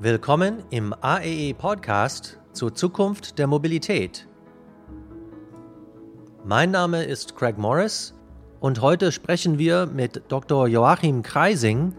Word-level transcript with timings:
Willkommen 0.00 0.62
im 0.70 0.94
AEE 1.00 1.54
Podcast 1.54 2.38
zur 2.52 2.72
Zukunft 2.72 3.36
der 3.36 3.48
Mobilität. 3.48 4.28
Mein 6.44 6.70
Name 6.70 7.02
ist 7.02 7.34
Craig 7.34 7.58
Morris 7.58 8.14
und 8.60 8.80
heute 8.80 9.10
sprechen 9.10 9.58
wir 9.58 9.86
mit 9.86 10.22
Dr. 10.28 10.68
Joachim 10.68 11.24
Kreising, 11.24 11.96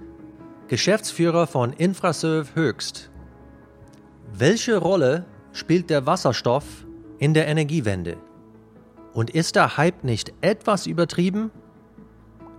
Geschäftsführer 0.70 1.46
von 1.46 1.74
Infraserv 1.74 2.56
Höchst. 2.56 3.12
Welche 4.32 4.78
Rolle 4.78 5.26
spielt 5.52 5.90
der 5.90 6.06
Wasserstoff 6.06 6.86
in 7.18 7.34
der 7.34 7.48
Energiewende? 7.48 8.16
Und 9.12 9.30
ist 9.30 9.58
der 9.58 9.76
Hype 9.76 10.06
nicht 10.06 10.32
etwas 10.40 10.88
übertrieben? 10.88 11.52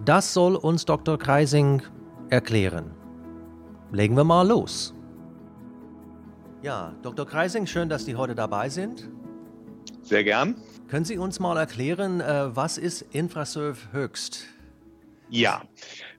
Das 0.04 0.34
soll 0.34 0.54
uns 0.54 0.84
Dr. 0.84 1.18
Kreising 1.18 1.80
erklären. 2.29 2.91
Legen 3.91 4.19
wir 4.19 4.25
mal 4.25 4.47
los. 4.47 4.93
Ja, 6.62 6.95
Dr. 7.00 7.27
Kreising, 7.27 7.66
schön, 7.66 7.88
dass 7.88 8.05
Sie 8.05 8.16
heute 8.16 8.34
dabei 8.34 8.68
sind. 8.68 9.09
Sehr 10.02 10.24
gern. 10.24 10.56
Können 10.88 11.06
Sie 11.06 11.16
uns 11.16 11.41
mal 11.41 11.56
erklären, 11.56 12.20
äh, 12.20 12.55
was 12.55 12.77
ist 12.77 13.01
Infraserv 13.12 13.88
Höchst? 13.92 14.45
Ja, 15.30 15.62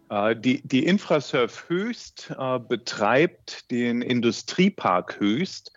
äh, 0.09 0.35
die, 0.35 0.67
die 0.67 0.85
Infraserv 0.85 1.69
Höchst 1.69 2.33
äh, 2.35 2.57
betreibt 2.57 3.69
den 3.69 4.01
Industriepark 4.01 5.19
Höchst 5.19 5.73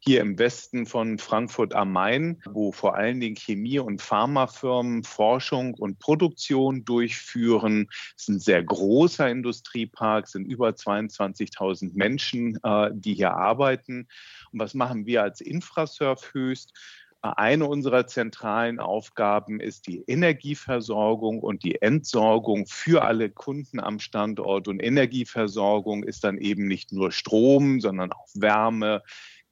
hier 0.00 0.20
im 0.20 0.38
Westen 0.38 0.86
von 0.86 1.18
Frankfurt 1.18 1.74
am 1.74 1.92
Main, 1.92 2.40
wo 2.46 2.72
vor 2.72 2.96
allen 2.96 3.20
Dingen 3.20 3.36
Chemie- 3.36 3.78
und 3.78 4.00
Pharmafirmen 4.00 5.02
Forschung 5.02 5.74
und 5.74 5.98
Produktion 5.98 6.84
durchführen. 6.84 7.88
Es 8.16 8.22
ist 8.22 8.28
ein 8.28 8.40
sehr 8.40 8.62
großer 8.62 9.28
Industriepark, 9.28 10.26
es 10.26 10.32
sind 10.32 10.46
über 10.46 10.68
22.000 10.68 11.94
Menschen, 11.94 12.58
äh, 12.62 12.90
die 12.92 13.14
hier 13.14 13.34
arbeiten. 13.34 14.08
Und 14.52 14.60
was 14.60 14.74
machen 14.74 15.06
wir 15.06 15.22
als 15.22 15.40
Infrasurf 15.40 16.32
höchst? 16.32 16.72
Eine 17.20 17.66
unserer 17.66 18.06
zentralen 18.06 18.78
Aufgaben 18.78 19.58
ist 19.58 19.88
die 19.88 20.04
Energieversorgung 20.06 21.40
und 21.40 21.64
die 21.64 21.82
Entsorgung 21.82 22.66
für 22.68 23.02
alle 23.02 23.28
Kunden 23.28 23.80
am 23.80 23.98
Standort. 23.98 24.68
Und 24.68 24.80
Energieversorgung 24.80 26.04
ist 26.04 26.22
dann 26.22 26.38
eben 26.38 26.68
nicht 26.68 26.92
nur 26.92 27.10
Strom, 27.10 27.80
sondern 27.80 28.12
auch 28.12 28.28
Wärme, 28.34 29.02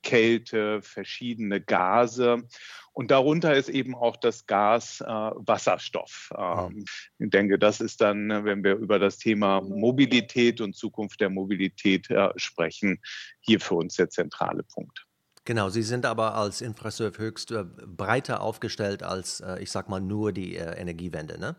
Kälte, 0.03 0.83
verschiedene 0.83 1.61
Gase. 1.61 2.47
Und 2.93 3.11
darunter 3.11 3.55
ist 3.55 3.69
eben 3.69 3.95
auch 3.95 4.17
das 4.17 4.47
Gas 4.47 5.03
äh, 5.03 5.05
Wasserstoff. 5.07 6.33
Ähm, 6.37 6.85
ich 7.19 7.31
denke, 7.31 7.59
das 7.59 7.81
ist 7.81 8.01
dann, 8.01 8.45
wenn 8.45 8.65
wir 8.65 8.77
über 8.77 8.99
das 8.99 9.19
Thema 9.19 9.61
Mobilität 9.61 10.63
und 10.63 10.75
Zukunft 10.75 11.21
der 11.21 11.29
Mobilität 11.29 12.11
äh, 12.11 12.31
sprechen, 12.37 12.99
hier 13.41 13.61
für 13.61 13.75
uns 13.75 13.97
der 13.97 14.09
zentrale 14.09 14.63
Punkt. 14.63 15.07
Genau, 15.45 15.69
Sie 15.69 15.83
sind 15.83 16.07
aber 16.07 16.35
als 16.35 16.61
Infraserv 16.61 17.19
höchst 17.19 17.53
äh, 17.53 17.65
breiter 17.65 18.41
aufgestellt 18.41 19.03
als, 19.03 19.41
äh, 19.41 19.63
ich 19.63 19.71
sag 19.71 19.89
mal, 19.89 20.01
nur 20.01 20.33
die 20.33 20.57
äh, 20.57 20.81
Energiewende, 20.81 21.39
ne? 21.39 21.55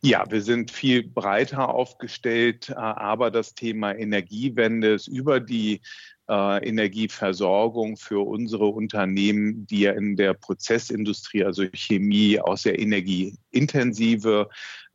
Ja, 0.00 0.28
wir 0.30 0.42
sind 0.42 0.70
viel 0.70 1.06
breiter 1.06 1.68
aufgestellt, 1.68 2.74
aber 2.74 3.30
das 3.30 3.54
Thema 3.54 3.94
Energiewende 3.94 4.94
ist 4.94 5.06
über 5.06 5.38
die 5.40 5.74
äh, 5.74 5.80
Energieversorgung 6.30 7.96
für 7.96 8.26
unsere 8.26 8.66
Unternehmen, 8.66 9.66
die 9.66 9.80
ja 9.80 9.92
in 9.92 10.16
der 10.16 10.34
Prozessindustrie, 10.34 11.44
also 11.44 11.64
Chemie, 11.72 12.38
auch 12.38 12.58
sehr 12.58 12.78
energieintensive 12.78 14.48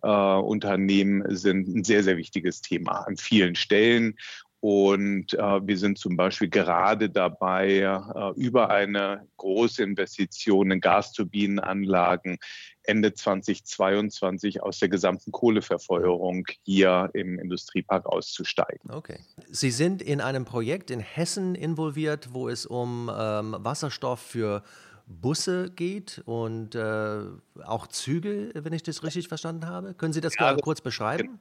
äh, 0.03 0.07
Unternehmen 0.07 1.23
sind, 1.35 1.67
ein 1.67 1.83
sehr, 1.83 2.03
sehr 2.03 2.17
wichtiges 2.17 2.61
Thema 2.61 3.07
an 3.07 3.17
vielen 3.17 3.55
Stellen. 3.55 4.15
Und 4.59 5.33
äh, 5.33 5.67
wir 5.67 5.77
sind 5.77 5.97
zum 5.97 6.15
Beispiel 6.15 6.49
gerade 6.49 7.09
dabei, 7.09 7.79
äh, 7.79 8.39
über 8.39 8.69
eine 8.69 9.27
große 9.35 9.83
Investition 9.83 10.71
in 10.71 10.79
Gasturbinenanlagen 10.79 12.37
Ende 12.83 13.13
2022 13.13 14.61
aus 14.61 14.79
der 14.79 14.89
gesamten 14.89 15.31
Kohleverfeuerung 15.31 16.45
hier 16.63 17.09
im 17.13 17.39
Industriepark 17.39 18.05
auszusteigen. 18.05 18.91
Okay. 18.91 19.19
Sie 19.49 19.71
sind 19.71 20.01
in 20.01 20.21
einem 20.21 20.45
Projekt 20.45 20.91
in 20.91 20.99
Hessen 20.99 21.55
involviert, 21.55 22.33
wo 22.33 22.49
es 22.49 22.65
um 22.65 23.09
ähm, 23.15 23.55
Wasserstoff 23.59 24.19
für 24.19 24.63
Busse 25.05 25.69
geht 25.69 26.21
und 26.25 26.75
äh, 26.75 27.21
auch 27.65 27.87
Züge, 27.87 28.51
wenn 28.53 28.73
ich 28.73 28.83
das 28.83 29.03
richtig 29.03 29.27
verstanden 29.27 29.67
habe. 29.67 29.93
Können 29.93 30.13
Sie 30.13 30.21
das 30.21 30.33
ja, 30.39 30.55
kurz 30.55 30.81
beschreiben? 30.81 31.39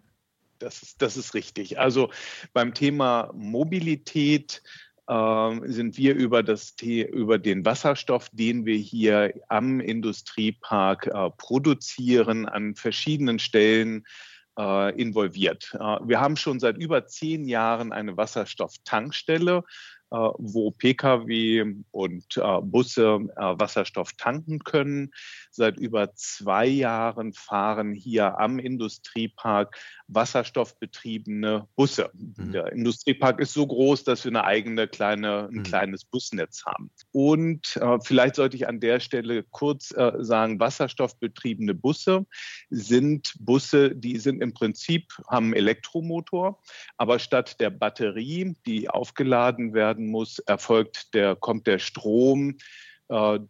Das 0.58 0.82
ist, 0.82 1.02
das 1.02 1.16
ist 1.16 1.34
richtig. 1.34 1.78
Also 1.78 2.10
beim 2.52 2.74
Thema 2.74 3.30
Mobilität 3.34 4.62
sind 5.08 5.98
wir 5.98 6.14
über, 6.14 6.42
das, 6.42 6.74
über 6.80 7.38
den 7.38 7.64
Wasserstoff, 7.64 8.28
den 8.32 8.64
wir 8.64 8.76
hier 8.76 9.34
am 9.48 9.80
Industriepark 9.80 11.08
äh, 11.08 11.30
produzieren, 11.36 12.46
an 12.46 12.76
verschiedenen 12.76 13.38
Stellen 13.40 14.04
äh, 14.56 14.94
involviert. 15.00 15.74
Äh, 15.74 15.98
wir 16.04 16.20
haben 16.20 16.36
schon 16.36 16.60
seit 16.60 16.76
über 16.76 17.06
zehn 17.06 17.46
Jahren 17.46 17.92
eine 17.92 18.16
Wasserstofftankstelle 18.16 19.64
wo 20.14 20.70
Pkw 20.72 21.74
und 21.90 22.34
Busse 22.64 23.20
Wasserstoff 23.34 24.12
tanken 24.12 24.58
können. 24.58 25.10
Seit 25.54 25.76
über 25.76 26.14
zwei 26.14 26.66
Jahren 26.66 27.34
fahren 27.34 27.92
hier 27.92 28.38
am 28.38 28.58
Industriepark 28.58 29.76
wasserstoffbetriebene 30.08 31.68
Busse. 31.76 32.10
Mhm. 32.14 32.52
Der 32.52 32.72
Industriepark 32.72 33.38
ist 33.38 33.52
so 33.52 33.66
groß, 33.66 34.04
dass 34.04 34.24
wir 34.24 34.30
eine 34.30 34.44
eigene 34.44 34.88
kleine, 34.88 35.48
ein 35.48 35.56
mhm. 35.56 35.62
kleines 35.62 36.06
Busnetz 36.06 36.64
haben. 36.64 36.90
Und 37.12 37.76
äh, 37.76 37.98
vielleicht 38.02 38.36
sollte 38.36 38.56
ich 38.56 38.66
an 38.66 38.80
der 38.80 39.00
Stelle 39.00 39.42
kurz 39.42 39.90
äh, 39.90 40.12
sagen, 40.20 40.58
wasserstoffbetriebene 40.58 41.74
Busse 41.74 42.24
sind 42.70 43.34
Busse, 43.38 43.94
die 43.94 44.18
sind 44.18 44.42
im 44.42 44.54
Prinzip, 44.54 45.12
haben 45.28 45.52
Elektromotor, 45.52 46.62
aber 46.96 47.18
statt 47.18 47.60
der 47.60 47.70
Batterie, 47.70 48.56
die 48.64 48.88
aufgeladen 48.88 49.74
werden 49.74 50.06
muss, 50.06 50.38
erfolgt 50.38 51.12
der, 51.12 51.36
kommt 51.36 51.66
der 51.66 51.78
Strom 51.78 52.56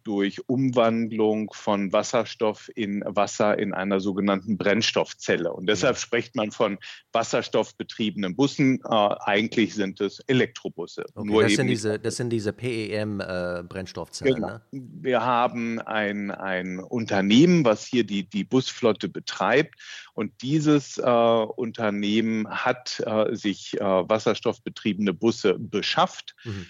durch 0.03 0.49
Umwandlung 0.49 1.51
von 1.53 1.93
Wasserstoff 1.93 2.69
in 2.75 3.03
Wasser 3.05 3.57
in 3.57 3.73
einer 3.73 3.99
sogenannten 3.99 4.57
Brennstoffzelle. 4.57 5.53
Und 5.53 5.67
deshalb 5.67 5.97
spricht 5.97 6.35
man 6.35 6.51
von 6.51 6.77
wasserstoffbetriebenen 7.11 8.35
Bussen. 8.35 8.79
Äh, 8.83 9.09
eigentlich 9.25 9.73
sind 9.75 10.01
es 10.01 10.19
Elektrobusse. 10.27 11.05
Okay, 11.13 11.27
Nur 11.27 11.43
das, 11.43 11.53
sind 11.53 11.67
diese, 11.67 11.99
das 11.99 12.17
sind 12.17 12.29
diese 12.29 12.53
PEM-Brennstoffzellen. 12.53 14.33
Äh, 14.33 14.39
genau. 14.39 14.47
ne? 14.47 14.61
Wir 14.71 15.25
haben 15.25 15.79
ein, 15.79 16.31
ein 16.31 16.79
Unternehmen, 16.79 17.65
was 17.65 17.85
hier 17.85 18.03
die, 18.03 18.27
die 18.29 18.43
Busflotte 18.43 19.09
betreibt. 19.09 19.75
Und 20.13 20.41
dieses 20.41 20.97
äh, 20.97 21.01
Unternehmen 21.03 22.47
hat 22.47 23.01
äh, 23.05 23.35
sich 23.35 23.79
äh, 23.79 23.83
wasserstoffbetriebene 23.83 25.13
Busse 25.13 25.57
beschafft 25.57 26.35
mhm. 26.43 26.67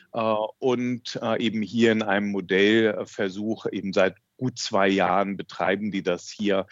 und 0.59 1.19
eben 1.39 1.61
hier 1.61 1.91
in 1.91 2.01
einem 2.01 2.31
Modell 2.31 2.82
Versuch 3.05 3.65
eben 3.71 3.93
seit 3.93 4.15
gut 4.37 4.57
zwei 4.57 4.87
Jahren 4.87 5.37
betreiben 5.37 5.91
die 5.91 6.03
das 6.03 6.29
hier 6.29 6.65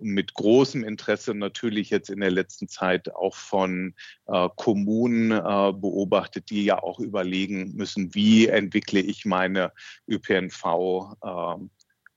mit 0.00 0.34
großem 0.34 0.84
Interesse 0.84 1.34
natürlich 1.34 1.90
jetzt 1.90 2.10
in 2.10 2.20
der 2.20 2.30
letzten 2.30 2.68
Zeit 2.68 3.14
auch 3.14 3.34
von 3.34 3.94
äh, 4.26 4.48
Kommunen 4.56 5.32
äh, 5.32 5.72
beobachtet, 5.72 6.50
die 6.50 6.64
ja 6.64 6.82
auch 6.82 7.00
überlegen 7.00 7.74
müssen, 7.74 8.14
wie 8.14 8.46
entwickle 8.46 9.00
ich 9.00 9.24
meine 9.24 9.72
ÖPNV 10.08 11.16
äh, 11.22 11.54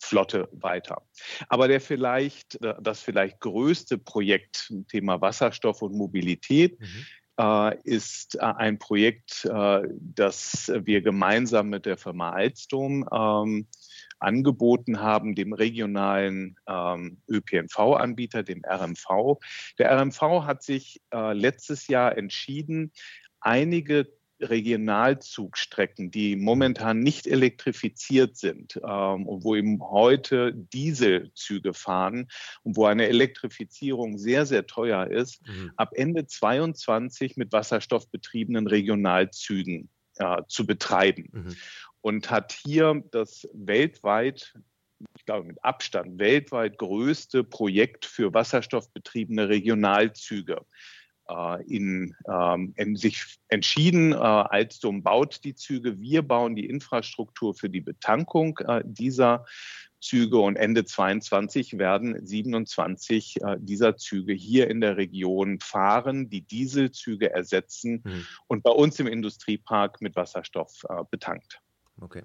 Flotte 0.02 0.48
weiter. 0.54 1.02
Aber 1.50 1.68
der 1.68 1.82
vielleicht, 1.82 2.64
äh, 2.64 2.76
das 2.80 3.02
vielleicht 3.02 3.40
größte 3.40 3.98
Projekt 3.98 4.74
Thema 4.90 5.22
Wasserstoff 5.22 5.82
und 5.82 5.96
Mobilität 5.96 6.80
mhm 6.80 7.06
ist 7.84 8.36
äh, 8.36 8.40
ein 8.40 8.80
Projekt, 8.80 9.46
äh, 9.46 9.82
das 10.00 10.72
wir 10.76 11.02
gemeinsam 11.02 11.70
mit 11.70 11.86
der 11.86 11.98
Firma 11.98 12.32
Alstom 12.32 13.08
ähm, 13.12 13.68
angeboten 14.20 15.00
haben, 15.00 15.36
dem 15.36 15.54
regionalen 15.54 16.58
ähm, 16.68 17.22
ÖPNV-Anbieter, 17.30 18.44
dem 18.44 18.64
RMV. 18.66 19.40
Der 19.78 19.98
RMV 19.98 20.22
hat 20.46 20.64
sich 20.64 21.02
äh, 21.14 21.34
letztes 21.34 21.88
Jahr 21.88 22.18
entschieden, 22.18 22.92
einige 23.40 24.19
Regionalzugstrecken, 24.42 26.12
die 26.12 26.36
momentan 26.36 27.00
nicht 27.00 27.28
elektrifiziert 27.28 28.38
sind 28.38 28.78
ähm, 28.78 29.28
und 29.28 29.44
wo 29.44 29.56
eben 29.56 29.82
heute 29.82 30.54
Dieselzüge 30.54 31.74
fahren 31.74 32.28
und 32.64 32.78
wo 32.78 32.86
eine 32.86 33.08
Elektrifizierung 33.08 34.18
sehr, 34.18 34.46
sehr 34.46 34.68
teuer 34.68 35.08
ist, 35.08 35.46
mhm. 35.48 35.72
ab 35.76 35.92
Ende 35.96 36.28
22 36.28 37.38
mit 37.38 37.52
wasserstoffbetriebenen 37.52 38.68
Regionalzügen 38.68 39.90
äh, 40.18 40.42
zu 40.48 40.66
betreiben. 40.66 41.30
Mhm. 41.32 41.56
Und 42.02 42.32
hat 42.32 42.54
hier 42.54 43.04
das 43.12 43.48
weltweit 43.54 44.54
ich 45.16 45.26
glaube 45.26 45.48
mit 45.48 45.64
Abstand 45.64 46.20
weltweit 46.20 46.78
größte 46.78 47.46
Projekt 47.46 48.06
für 48.06 48.34
wasserstoffbetriebene 48.34 49.48
Regionalzüge 49.48 50.66
in, 51.68 52.16
ähm, 52.28 52.74
in, 52.76 52.96
sich 52.96 53.38
entschieden, 53.50 54.14
äh, 54.14 54.18
Alstom 54.18 55.04
baut 55.04 55.44
die 55.44 55.56
Züge, 55.56 56.00
wir 56.00 56.22
bauen 56.22 56.56
die 56.56 56.66
Infrastruktur 56.66 57.54
für 57.54 57.70
die 57.70 57.82
Betankung 57.82 58.58
äh, 58.60 58.82
dieser 58.86 59.46
Züge 60.02 60.40
und 60.40 60.56
Ende 60.56 60.86
22 60.86 61.78
werden 61.78 62.26
27 62.26 63.42
äh, 63.42 63.58
dieser 63.60 63.98
Züge 63.98 64.34
hier 64.34 64.70
in 64.70 64.82
der 64.82 64.98
Region 64.98 65.60
fahren, 65.60 66.30
die 66.30 66.42
Dieselzüge 66.42 67.32
ersetzen 67.32 68.02
mhm. 68.04 68.26
und 68.48 68.64
bei 68.64 68.72
uns 68.72 69.00
im 69.00 69.08
Industriepark 69.08 70.02
mit 70.02 70.16
Wasserstoff 70.16 70.86
äh, 70.90 71.04
betankt. 71.10 71.62
Okay. 72.00 72.24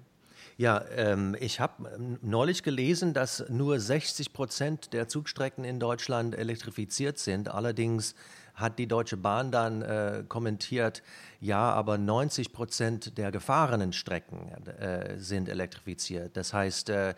Ja, 0.57 0.85
ähm, 0.95 1.35
ich 1.39 1.59
habe 1.59 1.91
ähm, 1.95 2.17
neulich 2.21 2.63
gelesen, 2.63 3.13
dass 3.13 3.43
nur 3.49 3.79
60 3.79 4.31
Prozent 4.31 4.93
der 4.93 5.09
Zugstrecken 5.09 5.65
in 5.65 5.81
Deutschland 5.81 6.33
elektrifiziert 6.33 7.17
sind. 7.17 7.49
Allerdings 7.49 8.15
hat 8.55 8.79
die 8.79 8.87
Deutsche 8.87 9.17
Bahn 9.17 9.51
dann 9.51 9.81
äh, 9.81 10.23
kommentiert, 10.27 11.03
ja, 11.39 11.71
aber 11.71 11.97
90 11.97 12.53
Prozent 12.53 13.17
der 13.17 13.31
gefahrenen 13.31 13.93
Strecken 13.93 14.49
äh, 14.79 15.17
sind 15.17 15.49
elektrifiziert. 15.49 16.35
Das 16.37 16.53
heißt, 16.53 16.89
äh, 16.89 17.15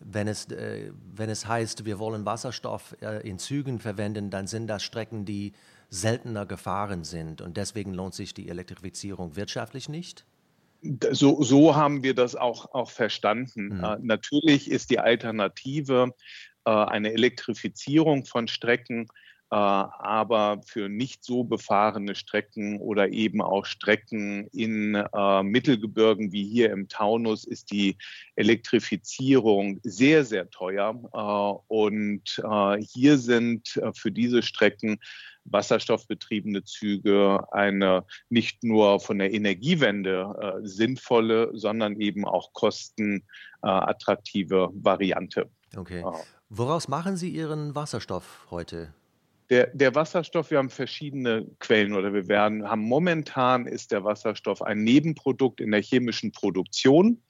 wenn 0.00 0.28
es, 0.28 0.50
äh, 0.50 0.90
wenn 1.14 1.30
es 1.30 1.46
heißt, 1.46 1.84
wir 1.84 1.98
wollen 1.98 2.24
Wasserstoff 2.24 2.96
äh, 3.00 3.26
in 3.28 3.38
Zügen 3.38 3.78
verwenden, 3.78 4.30
dann 4.30 4.46
sind 4.46 4.66
das 4.66 4.82
Strecken, 4.82 5.24
die 5.24 5.52
seltener 5.90 6.46
gefahren 6.46 7.04
sind. 7.04 7.40
Und 7.40 7.56
deswegen 7.56 7.92
lohnt 7.92 8.14
sich 8.14 8.34
die 8.34 8.48
Elektrifizierung 8.48 9.36
wirtschaftlich 9.36 9.88
nicht? 9.88 10.24
So, 11.12 11.42
so 11.42 11.76
haben 11.76 12.02
wir 12.02 12.14
das 12.14 12.34
auch, 12.34 12.72
auch 12.74 12.90
verstanden. 12.90 13.76
Mhm. 13.76 13.84
Äh, 13.84 13.98
natürlich 14.00 14.70
ist 14.70 14.90
die 14.90 14.98
Alternative 14.98 16.12
äh, 16.64 16.70
eine 16.70 17.12
Elektrifizierung 17.12 18.24
von 18.24 18.48
Strecken 18.48 19.06
aber 19.54 20.62
für 20.64 20.88
nicht 20.88 21.24
so 21.24 21.44
befahrene 21.44 22.14
Strecken 22.14 22.78
oder 22.78 23.10
eben 23.10 23.42
auch 23.42 23.66
Strecken 23.66 24.46
in 24.48 24.94
äh, 24.94 25.42
Mittelgebirgen 25.42 26.32
wie 26.32 26.48
hier 26.48 26.72
im 26.72 26.88
Taunus 26.88 27.44
ist 27.44 27.70
die 27.70 27.98
Elektrifizierung 28.36 29.78
sehr, 29.82 30.24
sehr 30.24 30.48
teuer. 30.50 30.94
Äh, 31.12 31.52
und 31.68 32.42
äh, 32.42 32.82
hier 32.82 33.18
sind 33.18 33.76
äh, 33.76 33.92
für 33.94 34.10
diese 34.10 34.42
Strecken 34.42 34.98
wasserstoffbetriebene 35.44 36.64
Züge 36.64 37.44
eine 37.52 38.06
nicht 38.30 38.64
nur 38.64 39.00
von 39.00 39.18
der 39.18 39.34
Energiewende 39.34 40.34
äh, 40.40 40.54
sinnvolle, 40.66 41.50
sondern 41.52 42.00
eben 42.00 42.24
auch 42.24 42.52
kostenattraktive 42.52 44.70
Variante. 44.72 45.50
Okay. 45.76 46.04
Woraus 46.48 46.88
machen 46.88 47.16
Sie 47.16 47.30
Ihren 47.30 47.74
Wasserstoff 47.74 48.46
heute? 48.50 48.94
Der, 49.52 49.66
der, 49.74 49.94
Wasserstoff, 49.94 50.50
wir 50.50 50.56
haben 50.56 50.70
verschiedene 50.70 51.46
Quellen 51.58 51.92
oder 51.92 52.14
wir 52.14 52.26
werden, 52.26 52.66
haben 52.66 52.80
momentan 52.80 53.66
ist 53.66 53.92
der 53.92 54.02
Wasserstoff 54.02 54.62
ein 54.62 54.82
Nebenprodukt 54.82 55.60
in 55.60 55.72
der 55.72 55.82
chemischen 55.82 56.32
Produktion. 56.32 57.22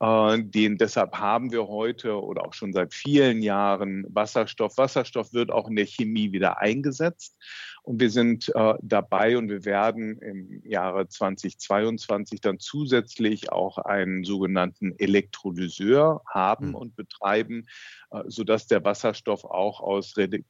Äh, 0.00 0.42
den 0.42 0.78
deshalb 0.78 1.16
haben 1.16 1.50
wir 1.50 1.66
heute 1.66 2.22
oder 2.22 2.46
auch 2.46 2.54
schon 2.54 2.72
seit 2.72 2.94
vielen 2.94 3.42
Jahren 3.42 4.06
Wasserstoff. 4.08 4.76
Wasserstoff 4.76 5.32
wird 5.32 5.50
auch 5.50 5.68
in 5.68 5.76
der 5.76 5.86
Chemie 5.86 6.32
wieder 6.32 6.60
eingesetzt. 6.60 7.36
Und 7.82 8.00
wir 8.00 8.10
sind 8.10 8.52
äh, 8.54 8.74
dabei 8.82 9.38
und 9.38 9.48
wir 9.48 9.64
werden 9.64 10.18
im 10.18 10.60
Jahre 10.62 11.08
2022 11.08 12.40
dann 12.42 12.58
zusätzlich 12.58 13.50
auch 13.50 13.78
einen 13.78 14.24
sogenannten 14.24 14.92
Elektrolyseur 14.98 16.22
haben 16.26 16.68
mhm. 16.68 16.74
und 16.74 16.96
betreiben, 16.96 17.66
äh, 18.10 18.24
sodass 18.26 18.66
der 18.66 18.84
Wasserstoff 18.84 19.44
auch 19.44 19.80
aus 19.80 20.14
äh, 20.18 20.42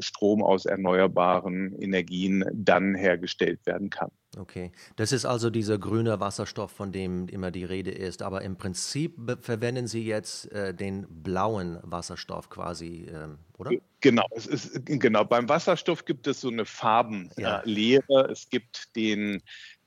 Strom 0.00 0.44
aus 0.44 0.66
erneuerbaren 0.66 1.80
Energien 1.80 2.44
dann 2.52 2.94
hergestellt 2.94 3.64
werden 3.64 3.88
kann. 3.88 4.10
Okay, 4.36 4.70
das 4.96 5.12
ist 5.12 5.24
also 5.24 5.48
dieser 5.48 5.78
grüne 5.78 6.20
Wasserstoff, 6.20 6.70
von 6.70 6.92
dem 6.92 7.26
immer 7.28 7.50
die 7.50 7.64
Rede 7.64 7.90
ist. 7.90 8.22
Aber 8.22 8.42
im 8.42 8.56
Prinzip 8.56 9.14
verwenden 9.40 9.86
Sie 9.86 10.04
jetzt 10.04 10.52
äh, 10.52 10.74
den 10.74 11.06
blauen 11.08 11.78
Wasserstoff 11.82 12.50
quasi, 12.50 13.06
ähm, 13.10 13.38
oder? 13.56 13.70
Genau, 14.00 14.26
es 14.32 14.46
ist, 14.46 14.84
genau. 14.84 15.24
Beim 15.24 15.48
Wasserstoff 15.48 16.04
gibt 16.04 16.26
es 16.26 16.42
so 16.42 16.48
eine 16.48 16.66
Farbenlehre. 16.66 18.04
Ja. 18.08 18.20
Äh, 18.20 18.30
es 18.32 18.50
gibt 18.50 18.94
den 18.94 19.42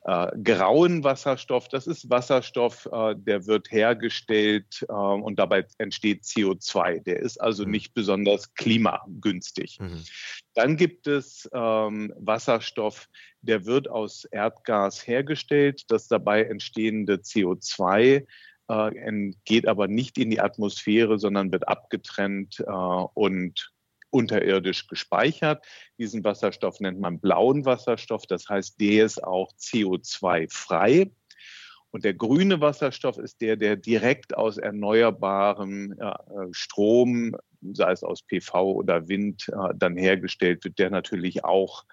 äh, 0.06 0.31
grauen 0.44 1.04
Wasserstoff. 1.04 1.68
Das 1.68 1.86
ist 1.86 2.10
Wasserstoff, 2.10 2.88
äh, 2.92 3.16
der 3.16 3.46
wird 3.48 3.69
hergestellt 3.72 4.86
äh, 4.88 4.94
und 4.94 5.38
dabei 5.38 5.66
entsteht 5.78 6.24
CO2. 6.24 7.04
Der 7.04 7.19
ist 7.19 7.40
also 7.40 7.66
mhm. 7.66 7.72
nicht 7.72 7.94
besonders 7.94 8.54
klimagünstig. 8.56 9.80
Mhm. 9.80 10.04
Dann 10.54 10.78
gibt 10.78 11.07
es 11.07 11.50
ähm, 11.54 12.13
Wasserstoff, 12.18 13.10
der 13.41 13.65
wird 13.65 13.89
aus 13.89 14.25
Erdgas 14.25 15.07
hergestellt. 15.07 15.83
Das 15.89 16.07
dabei 16.07 16.44
entstehende 16.44 17.15
CO2 17.15 18.25
äh, 18.68 19.31
geht 19.45 19.68
aber 19.68 19.88
nicht 19.88 20.18
in 20.18 20.30
die 20.30 20.41
Atmosphäre, 20.41 21.19
sondern 21.19 21.51
wird 21.51 21.68
abgetrennt 21.68 22.59
äh, 22.59 22.71
und 22.71 23.71
unterirdisch 24.12 24.88
gespeichert. 24.88 25.65
Diesen 25.97 26.24
Wasserstoff 26.24 26.80
nennt 26.80 27.00
man 27.00 27.19
blauen 27.19 27.65
Wasserstoff. 27.65 28.25
Das 28.25 28.47
heißt, 28.50 28.80
der 28.80 29.06
ist 29.06 29.24
auch 29.24 29.51
CO2-frei. 29.53 31.12
Und 31.91 32.06
der 32.06 32.13
grüne 32.13 32.62
Wasserstoff 32.62 33.18
ist 33.18 33.41
der, 33.41 33.56
der 33.56 33.75
direkt 33.75 34.38
aus 34.38 34.57
erneuerbarem 34.57 35.94
äh, 35.94 36.13
Strom, 36.51 37.36
sei 37.74 37.91
es 37.91 38.03
aus 38.03 38.21
PV 38.21 38.74
oder 38.74 39.07
Wind, 39.07 39.50
äh, 39.50 39.74
dann 39.75 39.97
hergestellt 39.97 40.63
wird, 40.63 40.77
der 40.77 40.91
natürlich 40.91 41.44
auch 41.44 41.86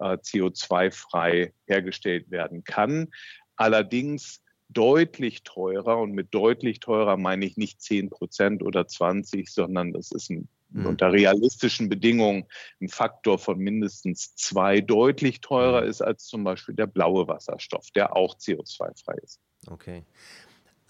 CO2-frei 0.00 1.52
hergestellt 1.66 2.30
werden 2.30 2.64
kann. 2.64 3.08
Allerdings 3.56 4.42
deutlich 4.68 5.42
teurer 5.42 5.98
und 5.98 6.12
mit 6.12 6.34
deutlich 6.34 6.80
teurer 6.80 7.16
meine 7.16 7.44
ich 7.44 7.56
nicht 7.56 7.80
10 7.80 8.10
Prozent 8.10 8.62
oder 8.62 8.86
20, 8.86 9.48
sondern 9.48 9.92
das 9.92 10.10
ist 10.10 10.30
ein 10.30 10.48
mhm. 10.74 10.86
unter 10.86 11.12
realistischen 11.12 11.88
Bedingungen 11.88 12.44
ein 12.80 12.88
Faktor 12.88 13.38
von 13.38 13.58
mindestens 13.58 14.34
zwei 14.34 14.80
deutlich 14.80 15.40
teurer 15.40 15.82
mhm. 15.82 15.88
ist 15.88 16.02
als 16.02 16.26
zum 16.26 16.44
Beispiel 16.44 16.74
der 16.74 16.86
blaue 16.86 17.28
Wasserstoff, 17.28 17.90
der 17.92 18.16
auch 18.16 18.36
CO2-frei 18.36 19.14
ist. 19.22 19.40
Okay. 19.66 20.02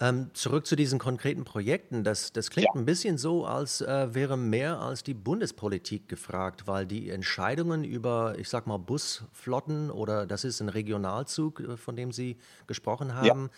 Ähm, 0.00 0.30
zurück 0.34 0.66
zu 0.66 0.74
diesen 0.74 0.98
konkreten 0.98 1.44
Projekten. 1.44 2.02
Das, 2.02 2.32
das 2.32 2.50
klingt 2.50 2.70
ja. 2.74 2.80
ein 2.80 2.84
bisschen 2.84 3.16
so, 3.16 3.46
als 3.46 3.80
äh, 3.80 4.12
wäre 4.12 4.36
mehr 4.36 4.80
als 4.80 5.04
die 5.04 5.14
Bundespolitik 5.14 6.08
gefragt, 6.08 6.66
weil 6.66 6.84
die 6.84 7.10
Entscheidungen 7.10 7.84
über, 7.84 8.34
ich 8.36 8.48
sag 8.48 8.66
mal, 8.66 8.78
Busflotten 8.78 9.92
oder 9.92 10.26
das 10.26 10.42
ist 10.42 10.60
ein 10.60 10.68
Regionalzug, 10.68 11.60
äh, 11.60 11.76
von 11.76 11.94
dem 11.94 12.10
Sie 12.10 12.38
gesprochen 12.66 13.14
haben, 13.14 13.50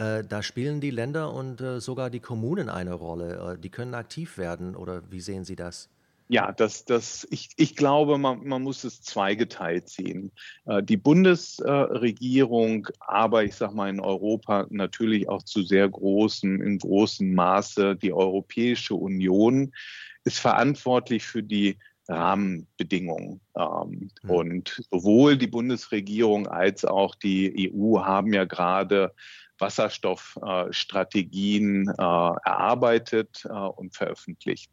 ja. 0.00 0.18
äh, 0.18 0.24
da 0.26 0.42
spielen 0.42 0.80
die 0.80 0.90
Länder 0.90 1.32
und 1.32 1.60
äh, 1.60 1.80
sogar 1.80 2.10
die 2.10 2.20
Kommunen 2.20 2.68
eine 2.68 2.94
Rolle. 2.94 3.52
Äh, 3.52 3.58
die 3.58 3.70
können 3.70 3.94
aktiv 3.94 4.36
werden 4.36 4.74
oder 4.74 5.02
wie 5.12 5.20
sehen 5.20 5.44
Sie 5.44 5.54
das? 5.54 5.88
Ja, 6.28 6.52
das, 6.52 6.86
das, 6.86 7.26
ich, 7.30 7.50
ich 7.56 7.76
glaube, 7.76 8.16
man, 8.16 8.46
man 8.46 8.62
muss 8.62 8.84
es 8.84 9.02
zweigeteilt 9.02 9.90
sehen. 9.90 10.32
Äh, 10.64 10.82
die 10.82 10.96
Bundesregierung, 10.96 12.88
aber 12.98 13.44
ich 13.44 13.54
sage 13.54 13.74
mal 13.74 13.90
in 13.90 14.00
Europa 14.00 14.66
natürlich 14.70 15.28
auch 15.28 15.42
zu 15.42 15.62
sehr 15.62 15.88
großem, 15.88 16.62
in 16.62 16.78
großem 16.78 17.34
Maße 17.34 17.96
die 17.96 18.12
Europäische 18.12 18.94
Union 18.94 19.72
ist 20.24 20.38
verantwortlich 20.38 21.24
für 21.24 21.42
die 21.42 21.76
Rahmenbedingungen. 22.08 23.40
Ähm, 23.56 24.10
mhm. 24.22 24.30
Und 24.30 24.82
sowohl 24.90 25.36
die 25.36 25.46
Bundesregierung 25.46 26.46
als 26.46 26.84
auch 26.84 27.14
die 27.14 27.70
EU 27.72 28.00
haben 28.00 28.32
ja 28.32 28.44
gerade 28.44 29.12
Wasserstoffstrategien 29.58 31.88
äh, 31.88 31.92
erarbeitet 31.92 33.44
äh, 33.44 33.52
und 33.52 33.94
veröffentlicht. 33.94 34.70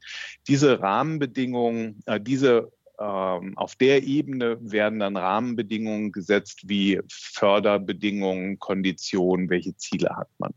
Diese 0.47 0.81
Rahmenbedingungen, 0.81 2.01
äh, 2.05 2.19
diese 2.19 2.71
ähm, 2.99 3.57
auf 3.57 3.75
der 3.75 4.03
Ebene 4.03 4.57
werden 4.61 4.99
dann 4.99 5.17
Rahmenbedingungen 5.17 6.11
gesetzt 6.11 6.69
wie 6.69 7.01
Förderbedingungen, 7.09 8.59
Konditionen, 8.59 9.49
welche 9.49 9.75
Ziele 9.75 10.15
hat 10.15 10.29
man. 10.37 10.53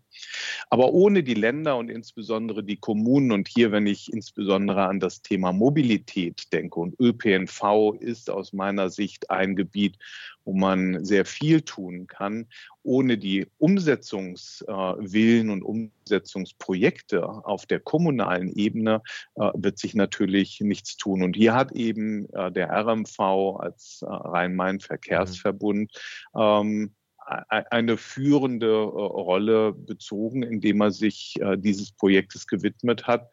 Aber 0.70 0.92
ohne 0.92 1.22
die 1.22 1.34
Länder 1.34 1.76
und 1.76 1.90
insbesondere 1.90 2.62
die 2.64 2.76
Kommunen 2.76 3.32
und 3.32 3.48
hier, 3.48 3.72
wenn 3.72 3.86
ich 3.86 4.12
insbesondere 4.12 4.86
an 4.86 5.00
das 5.00 5.22
Thema 5.22 5.52
Mobilität 5.52 6.52
denke 6.52 6.80
und 6.80 6.98
ÖPNV 7.00 7.94
ist 8.00 8.30
aus 8.30 8.52
meiner 8.52 8.90
Sicht 8.90 9.30
ein 9.30 9.56
Gebiet, 9.56 9.98
wo 10.44 10.52
man 10.52 11.04
sehr 11.04 11.24
viel 11.24 11.62
tun 11.62 12.06
kann. 12.06 12.46
Ohne 12.82 13.16
die 13.16 13.46
Umsetzungswillen 13.58 15.50
und 15.50 15.62
Umsetzungsprojekte 15.62 17.26
auf 17.26 17.66
der 17.66 17.80
kommunalen 17.80 18.54
Ebene 18.54 19.02
äh, 19.36 19.50
wird 19.54 19.78
sich 19.78 19.94
natürlich 19.94 20.60
nichts 20.60 20.96
tun. 20.96 21.22
Und 21.22 21.34
hier 21.36 21.54
hat 21.54 21.72
eben 21.72 22.28
äh, 22.34 22.52
der 22.52 22.70
RMV 22.70 23.18
als 23.58 24.02
äh, 24.02 24.06
Rhein-Main-Verkehrsverbund 24.06 25.92
ähm, 26.36 26.94
eine 27.26 27.96
führende 27.96 28.82
Rolle 28.82 29.72
bezogen, 29.72 30.42
indem 30.42 30.80
er 30.82 30.90
sich 30.90 31.34
dieses 31.56 31.92
Projektes 31.92 32.46
gewidmet 32.46 33.06
hat 33.06 33.30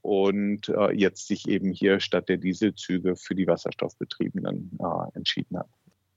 und 0.00 0.72
jetzt 0.92 1.26
sich 1.26 1.48
eben 1.48 1.72
hier 1.72 2.00
statt 2.00 2.28
der 2.28 2.36
Dieselzüge 2.36 3.16
für 3.16 3.34
die 3.34 3.46
Wasserstoffbetriebenen 3.46 4.78
entschieden 5.14 5.58
hat. 5.58 5.68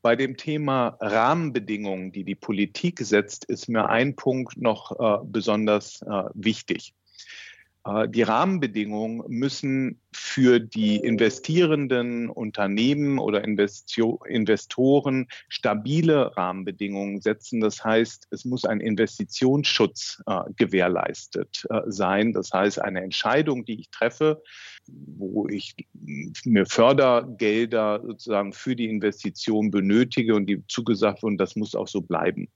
Bei 0.06 0.16
dem 0.16 0.38
Thema 0.38 0.98
Rahmenbedingungen, 1.00 2.12
die 2.12 2.24
die 2.24 2.36
Politik 2.36 3.00
setzt, 3.00 3.44
ist 3.46 3.68
mir 3.68 3.90
ein 3.90 4.16
Punkt 4.16 4.56
noch 4.56 4.92
äh, 5.00 5.26
besonders 5.26 6.04
äh, 6.04 6.26
wichtig. 6.36 6.94
Äh, 7.86 8.10
die 8.10 8.24
Rahmenbedingungen 8.24 9.24
müssen 9.28 10.02
für 10.12 10.60
die 10.60 10.98
investierenden 10.98 12.30
Unternehmen 12.30 13.20
oder 13.20 13.44
Investoren 13.44 15.28
stabile 15.50 16.36
Rahmenbedingungen 16.36 17.22
setzen. 17.22 17.60
Das 17.62 17.84
heißt, 17.84 18.28
es 18.32 18.46
muss 18.46 18.66
ein 18.66 18.80
Investitionsschutz 18.80 20.24
äh, 20.26 20.42
gewährleistet 20.56 21.66
äh, 21.70 21.82
sein. 21.88 22.34
Das 22.34 22.52
heißt, 22.52 22.82
eine 22.82 23.02
Entscheidung, 23.02 23.66
die 23.66 23.80
ich 23.80 23.90
treffe, 23.92 24.42
wo 24.88 25.48
ich 25.48 25.76
mir 26.44 26.66
Fördergelder 26.66 28.02
sozusagen 28.06 28.54
für 28.54 28.76
die 28.76 28.90
Investition 28.90 29.72
benötige 29.72 30.36
und 30.36 30.48
die 30.48 30.66
zugesagt 30.68 31.24
wurden, 31.24 31.38
das 31.38 31.56
muss 31.56 31.76
auch 31.76 31.88
so 31.88 32.02
bleiben. 32.02 32.50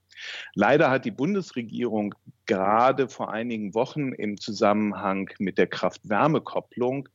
Leider 0.54 0.90
hat 0.90 1.04
die 1.04 1.10
Bundesregierung 1.10 2.14
gerade 2.46 3.08
vor 3.08 3.32
einigen 3.32 3.74
Wochen 3.74 4.12
im 4.12 4.38
Zusammenhang 4.38 5.30
mit 5.38 5.58
der 5.58 5.66
Kraft-Wärme-Kopplung, 5.66 7.08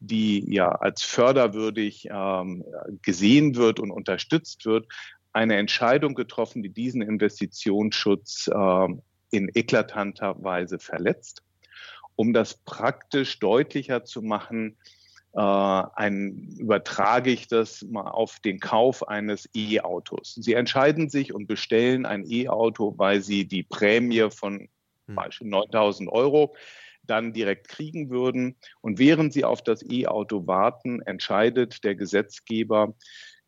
die 0.00 0.52
ja 0.52 0.68
als 0.68 1.02
förderwürdig 1.02 2.08
ähm, 2.10 2.64
gesehen 3.02 3.56
wird 3.56 3.80
und 3.80 3.90
unterstützt 3.90 4.66
wird, 4.66 4.86
eine 5.32 5.56
Entscheidung 5.56 6.14
getroffen, 6.14 6.62
die 6.62 6.70
diesen 6.70 7.02
Investitionsschutz 7.02 8.48
äh, 8.52 8.88
in 9.30 9.50
eklatanter 9.54 10.42
Weise 10.42 10.78
verletzt. 10.78 11.42
Um 12.16 12.32
das 12.32 12.54
praktisch 12.54 13.38
deutlicher 13.38 14.04
zu 14.04 14.22
machen, 14.22 14.76
ein, 15.32 16.56
übertrage 16.58 17.30
ich 17.30 17.46
das 17.46 17.82
mal 17.82 18.08
auf 18.08 18.40
den 18.40 18.58
Kauf 18.58 19.06
eines 19.06 19.48
E-Autos. 19.54 20.34
Sie 20.34 20.54
entscheiden 20.54 21.08
sich 21.08 21.32
und 21.32 21.46
bestellen 21.46 22.04
ein 22.04 22.24
E-Auto, 22.28 22.94
weil 22.96 23.20
Sie 23.20 23.46
die 23.46 23.62
Prämie 23.62 24.28
von 24.30 24.68
hm. 25.06 25.14
Beispiel 25.14 25.48
9000 25.48 26.10
Euro 26.10 26.54
dann 27.04 27.32
direkt 27.32 27.68
kriegen 27.68 28.10
würden. 28.10 28.56
Und 28.80 28.98
während 28.98 29.32
Sie 29.32 29.44
auf 29.44 29.62
das 29.62 29.82
E-Auto 29.82 30.46
warten, 30.46 31.00
entscheidet 31.02 31.84
der 31.84 31.94
Gesetzgeber, 31.94 32.94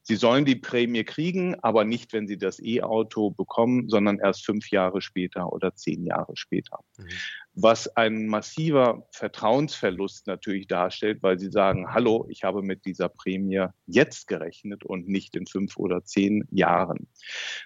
Sie 0.04 0.16
sollen 0.16 0.44
die 0.44 0.56
Prämie 0.56 1.04
kriegen, 1.04 1.54
aber 1.60 1.84
nicht, 1.84 2.12
wenn 2.12 2.26
Sie 2.26 2.36
das 2.36 2.60
E-Auto 2.60 3.30
bekommen, 3.30 3.88
sondern 3.88 4.18
erst 4.18 4.44
fünf 4.44 4.70
Jahre 4.70 5.00
später 5.00 5.52
oder 5.52 5.74
zehn 5.74 6.04
Jahre 6.04 6.36
später. 6.36 6.80
Mhm. 6.98 7.06
Was 7.54 7.96
ein 7.96 8.26
massiver 8.26 9.06
Vertrauensverlust 9.12 10.26
natürlich 10.26 10.66
darstellt, 10.66 11.22
weil 11.22 11.38
Sie 11.38 11.50
sagen, 11.50 11.92
hallo, 11.92 12.26
ich 12.28 12.42
habe 12.42 12.62
mit 12.62 12.84
dieser 12.84 13.08
Prämie 13.08 13.66
jetzt 13.86 14.26
gerechnet 14.26 14.84
und 14.84 15.08
nicht 15.08 15.36
in 15.36 15.46
fünf 15.46 15.76
oder 15.76 16.04
zehn 16.04 16.48
Jahren. 16.50 17.06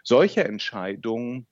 Solche 0.05 0.45
Entscheidungen 0.45 1.47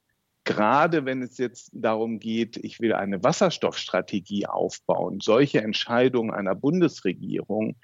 gerade 0.45 1.05
wenn 1.05 1.23
es 1.23 1.39
jetzt 1.39 1.71
darum 1.73 2.19
geht, 2.19 2.57
ich 2.57 2.79
will 2.79 2.93
eine 2.93 3.23
Wasserstoffstrategie 3.23 4.45
aufbauen, 4.45 5.19
solche 5.19 5.61
Entscheidungen 5.61 6.31
einer 6.31 6.53
Bundesregierung 6.53 7.77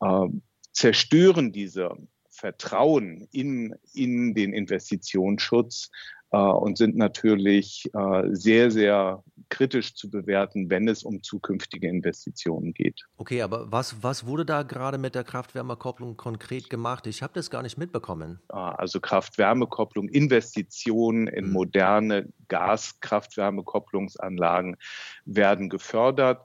äh, 0.00 0.26
zerstören 0.72 1.52
diese 1.52 1.96
Vertrauen 2.42 3.28
in, 3.30 3.74
in 3.94 4.34
den 4.34 4.52
Investitionsschutz 4.52 5.90
äh, 6.32 6.38
und 6.38 6.76
sind 6.76 6.96
natürlich 6.96 7.88
äh, 7.94 8.22
sehr, 8.32 8.72
sehr 8.72 9.22
kritisch 9.48 9.94
zu 9.94 10.10
bewerten, 10.10 10.68
wenn 10.68 10.88
es 10.88 11.04
um 11.04 11.22
zukünftige 11.22 11.86
Investitionen 11.86 12.74
geht. 12.74 13.04
Okay, 13.16 13.42
aber 13.42 13.70
was, 13.70 14.02
was 14.02 14.26
wurde 14.26 14.44
da 14.44 14.64
gerade 14.64 14.98
mit 14.98 15.14
der 15.14 15.22
Kraft-Wärme-Kopplung 15.22 16.16
konkret 16.16 16.68
gemacht? 16.68 17.06
Ich 17.06 17.22
habe 17.22 17.32
das 17.32 17.48
gar 17.48 17.62
nicht 17.62 17.78
mitbekommen. 17.78 18.40
Ah, 18.48 18.72
also 18.72 18.98
Kraft-Wärme-Kopplung, 18.98 20.08
Investitionen 20.08 21.28
in 21.28 21.46
mhm. 21.46 21.52
moderne 21.52 22.28
Gas-Kraft-Wärme-Kopplungsanlagen 22.48 24.78
werden 25.26 25.68
gefördert. 25.68 26.40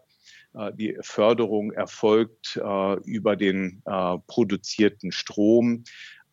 Äh, 0.53 0.73
die 0.73 0.97
Förderung 1.01 1.71
erfolgt 1.71 2.57
äh, 2.57 2.93
über 3.03 3.35
den 3.35 3.81
äh, 3.85 4.17
produzierten 4.27 5.11
Strom. 5.11 5.83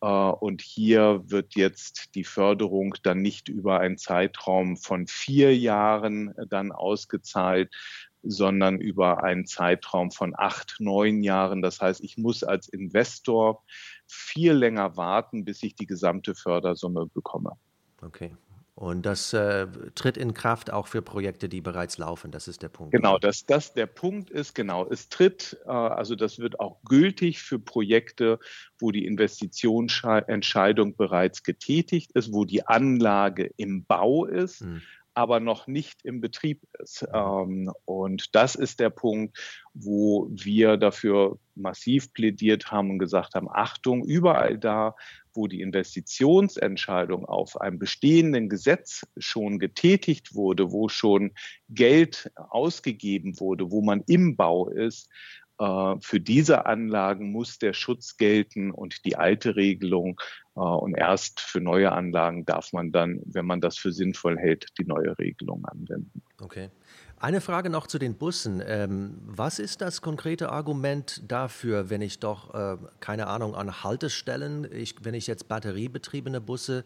Und 0.01 0.61
hier 0.61 1.23
wird 1.25 1.55
jetzt 1.55 2.13
die 2.13 2.25
Förderung 2.25 2.93
dann 3.01 3.23
nicht 3.23 3.49
über 3.49 3.79
einen 3.79 3.97
Zeitraum 3.97 4.77
von 4.77 5.07
vier 5.07 5.57
Jahren 5.57 6.35
dann 6.49 6.71
ausgezahlt, 6.71 7.73
sondern 8.21 8.79
über 8.79 9.23
einen 9.23 9.47
Zeitraum 9.47 10.11
von 10.11 10.33
acht, 10.37 10.75
neun 10.79 11.23
Jahren. 11.23 11.63
Das 11.63 11.81
heißt, 11.81 12.01
ich 12.03 12.17
muss 12.17 12.43
als 12.43 12.67
Investor 12.67 13.63
viel 14.05 14.51
länger 14.51 14.95
warten, 14.95 15.43
bis 15.43 15.63
ich 15.63 15.73
die 15.73 15.87
gesamte 15.87 16.35
Fördersumme 16.35 17.07
bekomme. 17.07 17.53
Okay. 18.01 18.35
Und 18.77 19.05
das 19.05 19.31
äh, 19.31 19.67
tritt 19.95 20.17
in 20.17 20.33
Kraft 20.33 20.69
auch 20.69 20.87
für 20.87 21.01
Projekte, 21.01 21.47
die 21.47 21.61
bereits 21.61 21.97
laufen. 21.97 22.31
Das 22.31 22.49
ist 22.49 22.61
der 22.61 22.67
Punkt. 22.67 22.91
Genau, 22.91 23.17
dass 23.17 23.45
das 23.45 23.73
der 23.73 23.85
Punkt 23.85 24.29
ist. 24.29 24.53
Genau, 24.53 24.85
es 24.85 25.07
tritt, 25.07 25.57
äh, 25.65 25.69
also 25.69 26.15
das 26.15 26.39
wird 26.39 26.59
auch 26.59 26.81
gültig 26.83 27.41
für 27.41 27.57
Projekte, 27.57 28.37
wo 28.77 28.91
die 28.91 29.05
Investitionsentscheidung 29.05 30.97
bereits 30.97 31.43
getätigt 31.43 32.11
ist, 32.11 32.33
wo 32.33 32.43
die 32.43 32.67
Anlage 32.67 33.49
im 33.55 33.85
Bau 33.85 34.25
ist. 34.25 34.59
Hm 34.59 34.81
aber 35.15 35.39
noch 35.39 35.65
nicht 35.65 36.03
im 36.03 36.21
Betrieb 36.21 36.61
ist. 36.79 37.07
Ähm, 37.13 37.71
und 37.85 38.35
das 38.35 38.55
ist 38.55 38.79
der 38.79 38.89
Punkt, 38.89 39.37
wo 39.73 40.27
wir 40.29 40.77
dafür 40.77 41.39
massiv 41.55 42.13
plädiert 42.13 42.69
haben 42.71 42.91
und 42.91 42.99
gesagt 42.99 43.33
haben, 43.33 43.49
Achtung, 43.49 44.03
überall 44.03 44.57
da, 44.57 44.95
wo 45.33 45.47
die 45.47 45.61
Investitionsentscheidung 45.61 47.25
auf 47.25 47.59
einem 47.59 47.79
bestehenden 47.79 48.49
Gesetz 48.49 49.05
schon 49.17 49.57
getätigt 49.57 50.35
wurde, 50.35 50.71
wo 50.71 50.89
schon 50.89 51.31
Geld 51.69 52.31
ausgegeben 52.35 53.39
wurde, 53.39 53.71
wo 53.71 53.81
man 53.81 54.03
im 54.07 54.35
Bau 54.35 54.69
ist, 54.69 55.09
für 55.57 56.19
diese 56.19 56.65
Anlagen 56.65 57.31
muss 57.31 57.59
der 57.59 57.73
Schutz 57.73 58.17
gelten 58.17 58.71
und 58.71 59.05
die 59.05 59.15
alte 59.15 59.55
Regelung. 59.55 60.19
Äh, 60.55 60.59
und 60.59 60.95
erst 60.95 61.39
für 61.39 61.61
neue 61.61 61.91
Anlagen 61.91 62.45
darf 62.45 62.73
man 62.73 62.91
dann, 62.91 63.21
wenn 63.25 63.45
man 63.45 63.61
das 63.61 63.77
für 63.77 63.91
sinnvoll 63.91 64.37
hält, 64.37 64.67
die 64.79 64.85
neue 64.85 65.17
Regelung 65.17 65.65
anwenden. 65.65 66.21
Okay. 66.41 66.69
Eine 67.17 67.39
Frage 67.39 67.69
noch 67.69 67.87
zu 67.87 67.97
den 67.97 68.15
Bussen. 68.15 68.61
Ähm, 68.65 69.17
was 69.25 69.59
ist 69.59 69.81
das 69.81 70.01
konkrete 70.01 70.51
Argument 70.51 71.23
dafür, 71.27 71.89
wenn 71.89 72.01
ich 72.01 72.19
doch, 72.19 72.53
äh, 72.53 72.77
keine 72.99 73.27
Ahnung, 73.27 73.55
an 73.55 73.83
Haltestellen, 73.83 74.67
ich, 74.71 74.95
wenn 75.03 75.13
ich 75.13 75.25
jetzt 75.25 75.47
batteriebetriebene 75.47 76.41
Busse 76.41 76.83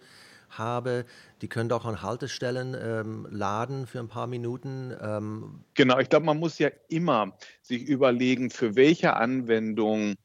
habe, 0.52 1.06
die 1.42 1.48
können 1.48 1.70
doch 1.70 1.86
an 1.86 2.02
Haltestellen 2.02 2.76
ähm, 2.80 3.28
laden 3.30 3.88
für 3.88 4.00
ein 4.00 4.08
paar 4.08 4.28
Minuten. 4.28 4.94
Ähm. 5.02 5.64
Genau, 5.74 6.00
ich 6.00 6.10
glaube, 6.10 6.26
man 6.26 6.40
muss 6.40 6.60
ja 6.60 6.70
immer 6.88 7.38
sich 7.62 7.84
überlegen, 7.84 8.50
für 8.50 8.76
welche 8.76 9.16
Anwendung 9.16 10.16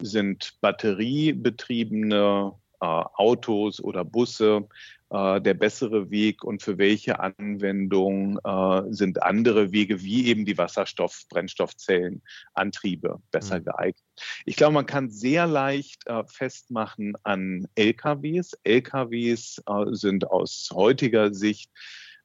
sind 0.00 0.60
batteriebetriebene 0.60 2.52
Autos 2.86 3.82
oder 3.82 4.04
Busse 4.04 4.68
äh, 5.10 5.40
der 5.40 5.54
bessere 5.54 6.10
Weg 6.10 6.44
und 6.44 6.62
für 6.62 6.76
welche 6.76 7.20
Anwendung 7.20 8.38
äh, 8.44 8.82
sind 8.92 9.22
andere 9.22 9.72
Wege 9.72 10.02
wie 10.02 10.26
eben 10.26 10.44
die 10.44 10.58
Wasserstoff-, 10.58 11.26
Brennstoffzellenantriebe 11.30 13.20
besser 13.30 13.60
mhm. 13.60 13.64
geeignet. 13.64 14.04
Ich 14.44 14.56
glaube, 14.56 14.74
man 14.74 14.86
kann 14.86 15.10
sehr 15.10 15.46
leicht 15.46 16.06
äh, 16.06 16.24
festmachen 16.26 17.16
an 17.22 17.66
LKWs. 17.74 18.52
LKWs 18.64 19.62
äh, 19.66 19.84
sind 19.92 20.30
aus 20.30 20.68
heutiger 20.74 21.32
Sicht 21.32 21.70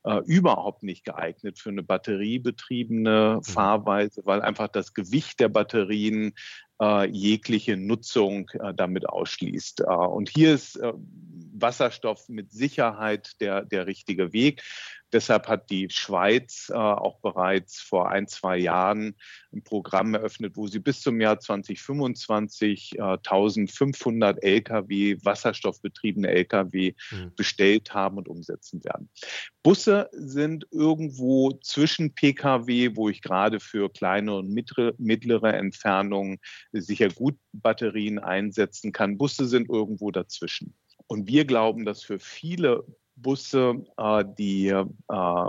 äh, 0.03 0.19
überhaupt 0.25 0.83
nicht 0.83 1.05
geeignet 1.05 1.59
für 1.59 1.69
eine 1.69 1.83
batteriebetriebene 1.83 3.37
mhm. 3.37 3.43
Fahrweise, 3.43 4.21
weil 4.25 4.41
einfach 4.41 4.67
das 4.67 4.93
Gewicht 4.93 5.39
der 5.39 5.49
Batterien 5.49 6.33
äh, 6.81 7.07
jegliche 7.07 7.77
Nutzung 7.77 8.49
äh, 8.53 8.73
damit 8.73 9.07
ausschließt. 9.07 9.81
Äh, 9.81 9.83
und 9.85 10.29
hier 10.29 10.53
ist 10.53 10.77
äh, 10.77 10.93
Wasserstoff 11.53 12.27
mit 12.29 12.51
Sicherheit 12.51 13.39
der, 13.41 13.63
der 13.63 13.87
richtige 13.87 14.33
Weg. 14.33 14.63
Deshalb 15.13 15.47
hat 15.47 15.69
die 15.69 15.89
Schweiz 15.89 16.69
äh, 16.69 16.73
auch 16.73 17.19
bereits 17.19 17.79
vor 17.79 18.09
ein, 18.09 18.27
zwei 18.27 18.57
Jahren 18.57 19.15
ein 19.53 19.63
Programm 19.63 20.15
eröffnet, 20.15 20.57
wo 20.57 20.67
sie 20.67 20.79
bis 20.79 21.01
zum 21.01 21.21
Jahr 21.21 21.39
2025 21.39 22.97
äh, 22.97 23.01
1500 23.01 24.43
Lkw, 24.43 25.17
wasserstoffbetriebene 25.23 26.29
Lkw 26.29 26.95
mhm. 27.11 27.31
bestellt 27.35 27.93
haben 27.93 28.17
und 28.17 28.27
umsetzen 28.27 28.83
werden. 28.83 29.09
Busse 29.61 30.09
sind 30.11 30.67
irgendwo 30.71 31.51
zwischen 31.61 32.13
Pkw, 32.15 32.95
wo 32.95 33.09
ich 33.09 33.21
gerade 33.21 33.59
für 33.59 33.91
kleine 33.91 34.35
und 34.35 34.49
mittlere 34.49 35.53
Entfernungen 35.53 36.39
sicher 36.71 37.09
gut 37.09 37.37
Batterien 37.53 38.19
einsetzen 38.19 38.91
kann. 38.91 39.17
Busse 39.17 39.47
sind 39.47 39.69
irgendwo 39.69 40.11
dazwischen. 40.11 40.73
Und 41.07 41.27
wir 41.27 41.45
glauben, 41.45 41.85
dass 41.85 42.03
für 42.03 42.19
viele 42.19 42.85
Busse, 43.23 43.83
äh, 43.97 44.23
die 44.37 44.67
äh, 44.67 44.85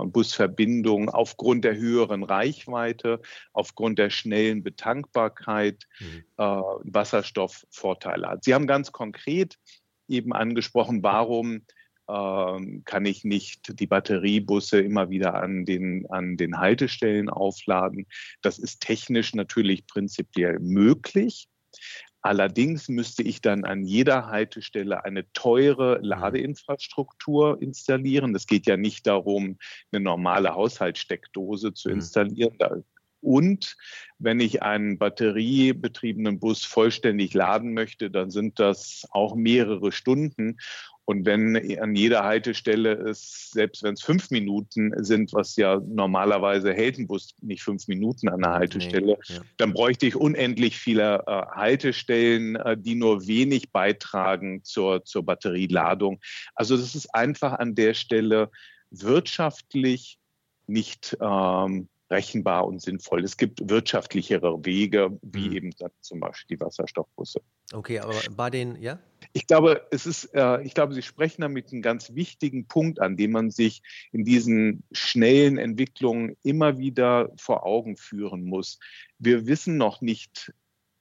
Busverbindung 0.05 1.09
aufgrund 1.09 1.63
der 1.63 1.75
höheren 1.75 2.23
Reichweite, 2.23 3.21
aufgrund 3.53 3.99
der 3.99 4.09
schnellen 4.09 4.63
Betankbarkeit 4.63 5.85
mhm. 5.99 6.23
äh, 6.37 6.43
Wasserstoffvorteile 6.43 8.27
hat. 8.27 8.43
Sie 8.43 8.55
haben 8.55 8.65
ganz 8.65 8.91
konkret 8.91 9.59
eben 10.07 10.33
angesprochen, 10.33 11.03
warum 11.03 11.61
ähm, 12.07 12.83
kann 12.85 13.05
ich 13.05 13.23
nicht 13.23 13.79
die 13.79 13.87
Batteriebusse 13.87 14.79
immer 14.79 15.09
wieder 15.09 15.35
an 15.35 15.65
den, 15.65 16.05
an 16.09 16.37
den 16.37 16.57
Haltestellen 16.57 17.29
aufladen. 17.29 18.07
Das 18.41 18.59
ist 18.59 18.81
technisch 18.81 19.33
natürlich 19.33 19.87
prinzipiell 19.87 20.59
möglich. 20.59 21.47
Allerdings 22.25 22.89
müsste 22.89 23.21
ich 23.21 23.39
dann 23.39 23.65
an 23.65 23.85
jeder 23.85 24.25
Haltestelle 24.25 25.05
eine 25.05 25.31
teure 25.33 25.99
mhm. 25.99 26.05
Ladeinfrastruktur 26.05 27.61
installieren. 27.61 28.33
Es 28.33 28.47
geht 28.47 28.65
ja 28.65 28.77
nicht 28.77 29.05
darum, 29.05 29.59
eine 29.91 30.01
normale 30.01 30.55
Haushaltssteckdose 30.55 31.75
zu 31.75 31.89
mhm. 31.89 31.95
installieren. 31.97 32.83
Und 33.21 33.77
wenn 34.17 34.39
ich 34.39 34.63
einen 34.63 34.97
batteriebetriebenen 34.97 36.39
Bus 36.39 36.65
vollständig 36.65 37.35
laden 37.35 37.75
möchte, 37.75 38.09
dann 38.09 38.31
sind 38.31 38.59
das 38.59 39.05
auch 39.11 39.35
mehrere 39.35 39.91
Stunden. 39.91 40.57
Und 41.05 41.25
wenn 41.25 41.79
an 41.79 41.95
jeder 41.95 42.23
Haltestelle 42.23 42.93
es, 42.93 43.51
selbst 43.51 43.83
wenn 43.83 43.93
es 43.93 44.01
fünf 44.01 44.31
Minuten 44.31 44.91
sind, 45.03 45.33
was 45.33 45.55
ja 45.55 45.79
normalerweise 45.85 46.73
hält 46.73 46.97
ein 46.97 47.05
Bus 47.05 47.35
nicht 47.41 47.61
fünf 47.61 47.87
Minuten 47.87 48.27
an 48.27 48.41
der 48.41 48.53
Haltestelle, 48.53 49.17
nee, 49.29 49.35
ja. 49.35 49.41
dann 49.57 49.73
bräuchte 49.73 50.07
ich 50.07 50.15
unendlich 50.15 50.77
viele 50.79 51.23
äh, 51.27 51.45
Haltestellen, 51.51 52.55
äh, 52.55 52.75
die 52.75 52.95
nur 52.95 53.27
wenig 53.27 53.71
beitragen 53.71 54.63
zur, 54.63 55.05
zur 55.05 55.23
Batterieladung. 55.23 56.19
Also 56.55 56.75
das 56.75 56.95
ist 56.95 57.13
einfach 57.13 57.53
an 57.53 57.75
der 57.75 57.93
Stelle 57.93 58.49
wirtschaftlich 58.89 60.17
nicht 60.67 61.15
ähm, 61.21 61.87
rechenbar 62.09 62.67
und 62.67 62.81
sinnvoll. 62.81 63.23
Es 63.23 63.37
gibt 63.37 63.67
wirtschaftlichere 63.69 64.63
Wege, 64.63 65.17
wie 65.21 65.49
mhm. 65.49 65.55
eben 65.55 65.69
zum 66.01 66.19
Beispiel 66.19 66.57
die 66.57 66.61
Wasserstoffbusse. 66.61 67.41
Okay, 67.73 67.99
aber 67.99 68.13
bei 68.31 68.49
den, 68.49 68.81
ja? 68.81 68.99
Ich 69.33 69.47
glaube, 69.47 69.87
es 69.91 70.05
ist, 70.05 70.25
äh, 70.35 70.61
ich 70.61 70.73
glaube, 70.73 70.93
Sie 70.93 71.01
sprechen 71.01 71.41
damit 71.41 71.71
einen 71.71 71.81
ganz 71.81 72.13
wichtigen 72.13 72.67
Punkt 72.67 73.01
an, 73.01 73.17
den 73.17 73.31
man 73.31 73.49
sich 73.49 73.81
in 74.11 74.23
diesen 74.23 74.83
schnellen 74.91 75.57
Entwicklungen 75.57 76.37
immer 76.43 76.77
wieder 76.77 77.31
vor 77.37 77.65
Augen 77.65 77.97
führen 77.97 78.45
muss. 78.45 78.79
Wir 79.17 79.47
wissen 79.47 79.77
noch 79.77 80.01
nicht 80.01 80.53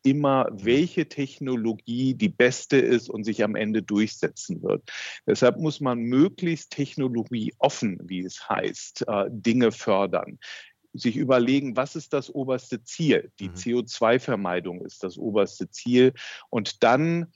immer, 0.05 0.49
welche 0.53 1.09
Technologie 1.09 2.15
die 2.15 2.29
beste 2.29 2.77
ist 2.77 3.09
und 3.09 3.25
sich 3.25 3.43
am 3.43 3.57
Ende 3.57 3.83
durchsetzen 3.83 4.63
wird. 4.63 4.83
Deshalb 5.27 5.59
muss 5.59 5.81
man 5.81 6.01
möglichst 6.01 6.71
technologieoffen, 6.71 7.99
wie 8.05 8.21
es 8.21 8.47
heißt, 8.49 9.07
äh, 9.09 9.25
Dinge 9.31 9.73
fördern 9.73 10.39
sich 10.95 11.17
überlegen, 11.17 11.77
was 11.77 11.97
ist 11.97 12.13
das 12.13 12.31
oberste 12.31 12.83
Ziel? 12.83 13.31
Die 13.41 13.49
mhm. 13.49 13.55
CO2-Vermeidung 13.55 14.85
ist 14.85 15.03
das 15.03 15.19
oberste 15.19 15.69
Ziel. 15.71 16.15
Und 16.51 16.83
dann 16.83 17.33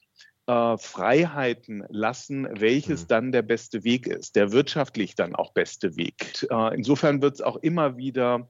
äh, 0.46 0.78
Freiheiten 0.78 1.84
lassen, 1.90 2.48
welches 2.50 3.02
mhm. 3.02 3.08
dann 3.08 3.32
der 3.32 3.42
beste 3.42 3.84
Weg 3.84 4.06
ist, 4.06 4.36
der 4.36 4.52
wirtschaftlich 4.52 5.14
dann 5.14 5.34
auch 5.34 5.52
beste 5.52 5.96
Weg. 5.96 6.46
Äh, 6.50 6.74
insofern 6.74 7.20
wird 7.20 7.34
es 7.34 7.40
auch 7.42 7.56
immer 7.56 7.96
wieder 7.96 8.48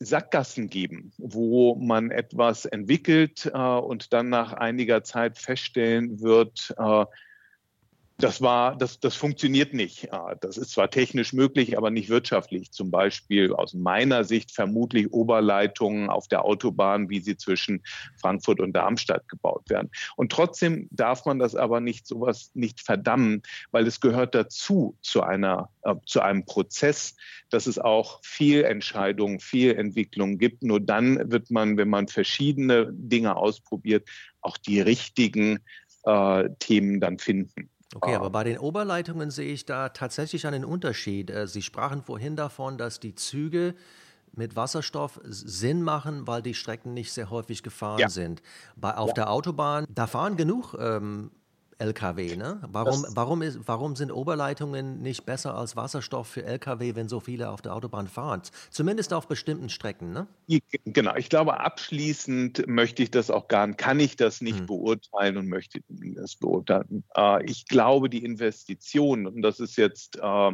Sackgassen 0.00 0.68
geben, 0.68 1.12
wo 1.16 1.76
man 1.76 2.10
etwas 2.10 2.66
entwickelt 2.66 3.50
äh, 3.54 3.58
und 3.58 4.12
dann 4.12 4.28
nach 4.28 4.52
einiger 4.52 5.04
Zeit 5.04 5.38
feststellen 5.38 6.20
wird, 6.20 6.74
äh, 6.76 7.06
das 8.22 8.40
war, 8.40 8.76
das, 8.76 9.00
das 9.00 9.16
funktioniert 9.16 9.74
nicht. 9.74 10.08
Das 10.40 10.56
ist 10.56 10.70
zwar 10.70 10.90
technisch 10.90 11.32
möglich, 11.32 11.76
aber 11.76 11.90
nicht 11.90 12.08
wirtschaftlich. 12.08 12.70
Zum 12.70 12.92
Beispiel 12.92 13.52
aus 13.52 13.74
meiner 13.74 14.22
Sicht 14.22 14.52
vermutlich 14.52 15.12
Oberleitungen 15.12 16.08
auf 16.08 16.28
der 16.28 16.44
Autobahn, 16.44 17.10
wie 17.10 17.18
sie 17.18 17.36
zwischen 17.36 17.82
Frankfurt 18.20 18.60
und 18.60 18.74
Darmstadt 18.74 19.28
gebaut 19.28 19.68
werden. 19.68 19.90
Und 20.14 20.30
trotzdem 20.30 20.86
darf 20.92 21.24
man 21.24 21.40
das 21.40 21.56
aber 21.56 21.80
nicht 21.80 22.06
sowas 22.06 22.52
nicht 22.54 22.80
verdammen, 22.80 23.42
weil 23.72 23.88
es 23.88 24.00
gehört 24.00 24.36
dazu 24.36 24.96
zu 25.02 25.22
einer, 25.22 25.70
äh, 25.82 25.96
zu 26.06 26.20
einem 26.20 26.44
Prozess, 26.44 27.16
dass 27.50 27.66
es 27.66 27.80
auch 27.80 28.20
Fehlentscheidungen, 28.22 29.40
Fehlentwicklungen 29.40 30.38
gibt. 30.38 30.62
Nur 30.62 30.78
dann 30.78 31.32
wird 31.32 31.50
man, 31.50 31.76
wenn 31.76 31.88
man 31.88 32.06
verschiedene 32.06 32.88
Dinge 32.92 33.34
ausprobiert, 33.34 34.08
auch 34.42 34.58
die 34.58 34.80
richtigen 34.80 35.58
äh, 36.04 36.48
Themen 36.60 37.00
dann 37.00 37.18
finden. 37.18 37.68
Okay, 37.94 38.14
aber 38.14 38.30
bei 38.30 38.44
den 38.44 38.58
Oberleitungen 38.58 39.30
sehe 39.30 39.52
ich 39.52 39.66
da 39.66 39.90
tatsächlich 39.90 40.46
einen 40.46 40.64
Unterschied. 40.64 41.30
Äh, 41.30 41.46
Sie 41.46 41.62
sprachen 41.62 42.02
vorhin 42.02 42.36
davon, 42.36 42.78
dass 42.78 43.00
die 43.00 43.14
Züge 43.14 43.74
mit 44.34 44.56
Wasserstoff 44.56 45.20
Sinn 45.24 45.82
machen, 45.82 46.26
weil 46.26 46.42
die 46.42 46.54
Strecken 46.54 46.94
nicht 46.94 47.12
sehr 47.12 47.30
häufig 47.30 47.62
gefahren 47.62 47.98
ja. 47.98 48.08
sind. 48.08 48.42
Bei, 48.76 48.96
auf 48.96 49.08
ja. 49.08 49.14
der 49.14 49.30
Autobahn, 49.30 49.84
da 49.90 50.06
fahren 50.06 50.36
genug 50.36 50.74
ähm, 50.78 51.30
Lkw. 51.78 52.36
Ne? 52.36 52.60
Warum, 52.68 53.04
warum, 53.08 53.42
ist, 53.42 53.58
warum 53.66 53.96
sind 53.96 54.10
Oberleitungen 54.10 55.00
nicht 55.02 55.24
besser 55.24 55.54
als 55.54 55.76
Wasserstoff 55.76 56.28
für 56.28 56.44
Lkw, 56.44 56.94
wenn 56.94 57.08
so 57.08 57.20
viele 57.20 57.50
auf 57.50 57.62
der 57.62 57.74
Autobahn 57.74 58.08
fahren? 58.08 58.42
Zumindest 58.70 59.12
auf 59.12 59.28
bestimmten 59.28 59.68
Strecken. 59.68 60.12
Ne? 60.12 60.26
Genau, 60.84 61.14
ich 61.16 61.28
glaube, 61.28 61.60
abschließend 61.60 62.66
möchte 62.66 63.02
ich 63.02 63.10
das 63.10 63.30
auch 63.30 63.48
gar 63.48 63.66
nicht, 63.66 63.78
kann 63.78 64.00
ich 64.00 64.16
das 64.16 64.40
nicht 64.40 64.60
hm. 64.60 64.66
beurteilen 64.66 65.36
und 65.36 65.48
möchte 65.48 65.80
das 65.88 66.36
beurteilen. 66.36 67.04
Äh, 67.16 67.44
ich 67.44 67.66
glaube, 67.66 68.08
die 68.08 68.24
Investitionen, 68.24 69.26
und 69.26 69.42
das 69.42 69.60
ist 69.60 69.76
jetzt 69.76 70.16
äh, 70.16 70.52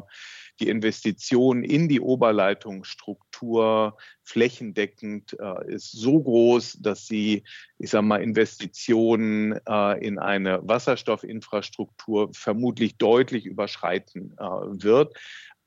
die 0.61 0.69
Investition 0.69 1.63
in 1.63 1.89
die 1.89 2.01
Oberleitungsstruktur 2.01 3.97
flächendeckend 4.23 5.37
äh, 5.41 5.73
ist 5.73 5.93
so 5.93 6.21
groß, 6.21 6.79
dass 6.81 7.07
sie, 7.07 7.45
ich 7.79 7.91
sage 7.91 8.07
mal, 8.07 8.23
Investitionen 8.23 9.59
äh, 9.67 10.07
in 10.07 10.19
eine 10.19 10.61
Wasserstoffinfrastruktur 10.67 12.31
vermutlich 12.33 12.97
deutlich 12.97 13.47
überschreiten 13.47 14.35
äh, 14.39 14.45
wird. 14.45 15.17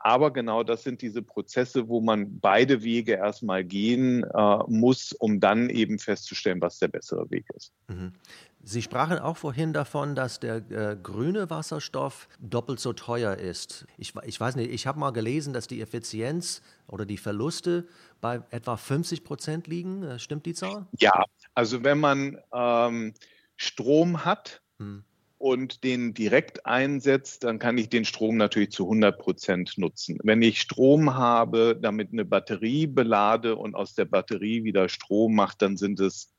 Aber 0.03 0.33
genau 0.33 0.63
das 0.63 0.83
sind 0.83 1.01
diese 1.03 1.21
Prozesse, 1.21 1.87
wo 1.87 2.01
man 2.01 2.39
beide 2.39 2.81
Wege 2.83 3.13
erstmal 3.13 3.63
gehen 3.63 4.23
äh, 4.23 4.57
muss, 4.67 5.13
um 5.13 5.39
dann 5.39 5.69
eben 5.69 5.99
festzustellen, 5.99 6.59
was 6.59 6.79
der 6.79 6.87
bessere 6.87 7.29
Weg 7.29 7.45
ist. 7.55 7.71
Mhm. 7.87 8.13
Sie 8.63 8.81
sprachen 8.81 9.19
auch 9.19 9.37
vorhin 9.37 9.73
davon, 9.73 10.15
dass 10.15 10.39
der 10.39 10.57
äh, 10.69 10.97
grüne 11.01 11.49
Wasserstoff 11.49 12.29
doppelt 12.39 12.79
so 12.79 12.93
teuer 12.93 13.35
ist. 13.35 13.85
Ich, 13.97 14.13
ich 14.25 14.39
weiß 14.39 14.55
nicht, 14.55 14.71
ich 14.71 14.87
habe 14.87 14.99
mal 14.99 15.11
gelesen, 15.11 15.53
dass 15.53 15.67
die 15.67 15.81
Effizienz 15.81 16.61
oder 16.87 17.05
die 17.05 17.17
Verluste 17.17 17.87
bei 18.19 18.41
etwa 18.51 18.77
50 18.77 19.23
Prozent 19.23 19.67
liegen. 19.67 20.03
Äh, 20.03 20.19
stimmt 20.19 20.45
die 20.45 20.53
Zahl? 20.53 20.87
Ja, 20.99 21.23
also 21.55 21.83
wenn 21.83 21.99
man 21.99 22.37
ähm, 22.53 23.13
Strom 23.55 24.25
hat, 24.25 24.61
hm 24.77 25.03
und 25.41 25.83
den 25.83 26.13
direkt 26.13 26.67
einsetzt, 26.67 27.43
dann 27.43 27.57
kann 27.57 27.75
ich 27.79 27.89
den 27.89 28.05
Strom 28.05 28.37
natürlich 28.37 28.69
zu 28.71 28.83
100 28.83 29.17
Prozent 29.17 29.73
nutzen. 29.77 30.19
Wenn 30.23 30.43
ich 30.43 30.61
Strom 30.61 31.15
habe, 31.15 31.75
damit 31.81 32.09
eine 32.11 32.25
Batterie 32.25 32.85
belade 32.85 33.55
und 33.55 33.73
aus 33.73 33.95
der 33.95 34.05
Batterie 34.05 34.63
wieder 34.63 34.87
Strom 34.87 35.33
macht, 35.33 35.63
dann 35.63 35.77
sind 35.77 35.99
es 35.99 36.31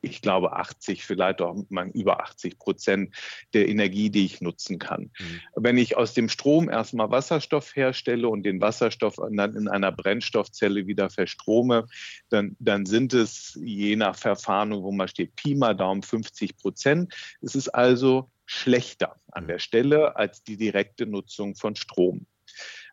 ich 0.00 0.22
glaube, 0.22 0.52
80, 0.52 1.04
vielleicht 1.04 1.40
auch 1.40 1.56
mal 1.70 1.88
über 1.88 2.20
80 2.20 2.58
Prozent 2.58 3.14
der 3.52 3.68
Energie, 3.68 4.10
die 4.10 4.24
ich 4.24 4.40
nutzen 4.40 4.78
kann. 4.78 5.10
Mhm. 5.18 5.40
Wenn 5.56 5.78
ich 5.78 5.96
aus 5.96 6.14
dem 6.14 6.28
Strom 6.28 6.68
erstmal 6.68 7.10
Wasserstoff 7.10 7.74
herstelle 7.74 8.28
und 8.28 8.44
den 8.44 8.60
Wasserstoff 8.60 9.16
dann 9.16 9.56
in 9.56 9.68
einer 9.68 9.92
Brennstoffzelle 9.92 10.86
wieder 10.86 11.10
verstrome, 11.10 11.86
dann, 12.28 12.56
dann 12.60 12.86
sind 12.86 13.12
es 13.12 13.58
je 13.60 13.96
nach 13.96 14.16
Verfahren, 14.16 14.70
wo 14.82 14.92
man 14.92 15.08
steht, 15.08 15.34
Pi 15.34 15.54
mal 15.54 15.74
Daumen 15.74 16.02
50 16.02 16.56
Prozent. 16.56 17.14
Es 17.42 17.54
ist 17.54 17.68
also 17.68 18.30
schlechter 18.46 19.16
an 19.32 19.44
mhm. 19.44 19.48
der 19.48 19.58
Stelle 19.58 20.16
als 20.16 20.42
die 20.42 20.56
direkte 20.56 21.06
Nutzung 21.06 21.56
von 21.56 21.74
Strom. 21.76 22.26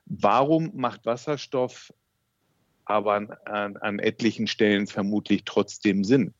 Warum 0.05 0.71
macht 0.75 1.05
Wasserstoff 1.05 1.93
aber 2.85 3.13
an, 3.13 3.31
an, 3.45 3.77
an 3.77 3.99
etlichen 3.99 4.47
Stellen 4.47 4.85
vermutlich 4.85 5.43
trotzdem 5.45 6.03
Sinn? 6.03 6.33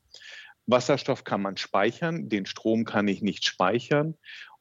Wasserstoff 0.67 1.23
kann 1.23 1.41
man 1.41 1.57
speichern, 1.57 2.29
den 2.29 2.45
Strom 2.45 2.85
kann 2.85 3.07
ich 3.07 3.21
nicht 3.21 3.45
speichern 3.45 4.15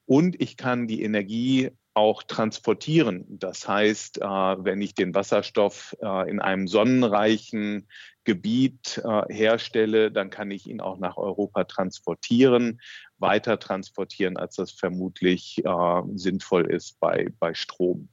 und 0.05 0.39
ich 0.41 0.57
kann 0.57 0.87
die 0.87 1.01
Energie 1.03 1.71
auch 1.95 2.23
transportieren. 2.23 3.25
Das 3.29 3.67
heißt, 3.67 4.21
äh, 4.21 4.23
wenn 4.23 4.81
ich 4.81 4.93
den 4.93 5.15
Wasserstoff 5.15 5.95
äh, 6.01 6.29
in 6.29 6.41
einem 6.41 6.67
sonnenreichen 6.67 7.87
Gebiet 8.25 9.01
äh, 9.03 9.33
herstelle, 9.33 10.11
dann 10.11 10.29
kann 10.29 10.51
ich 10.51 10.67
ihn 10.67 10.81
auch 10.81 10.97
nach 10.97 11.15
Europa 11.15 11.63
transportieren, 11.63 12.81
weiter 13.17 13.59
transportieren, 13.59 14.35
als 14.35 14.55
das 14.55 14.71
vermutlich 14.71 15.63
sinnvoll 16.15 16.69
ist 16.69 16.99
bei, 16.99 17.29
bei 17.39 17.53
Strom. 17.53 18.09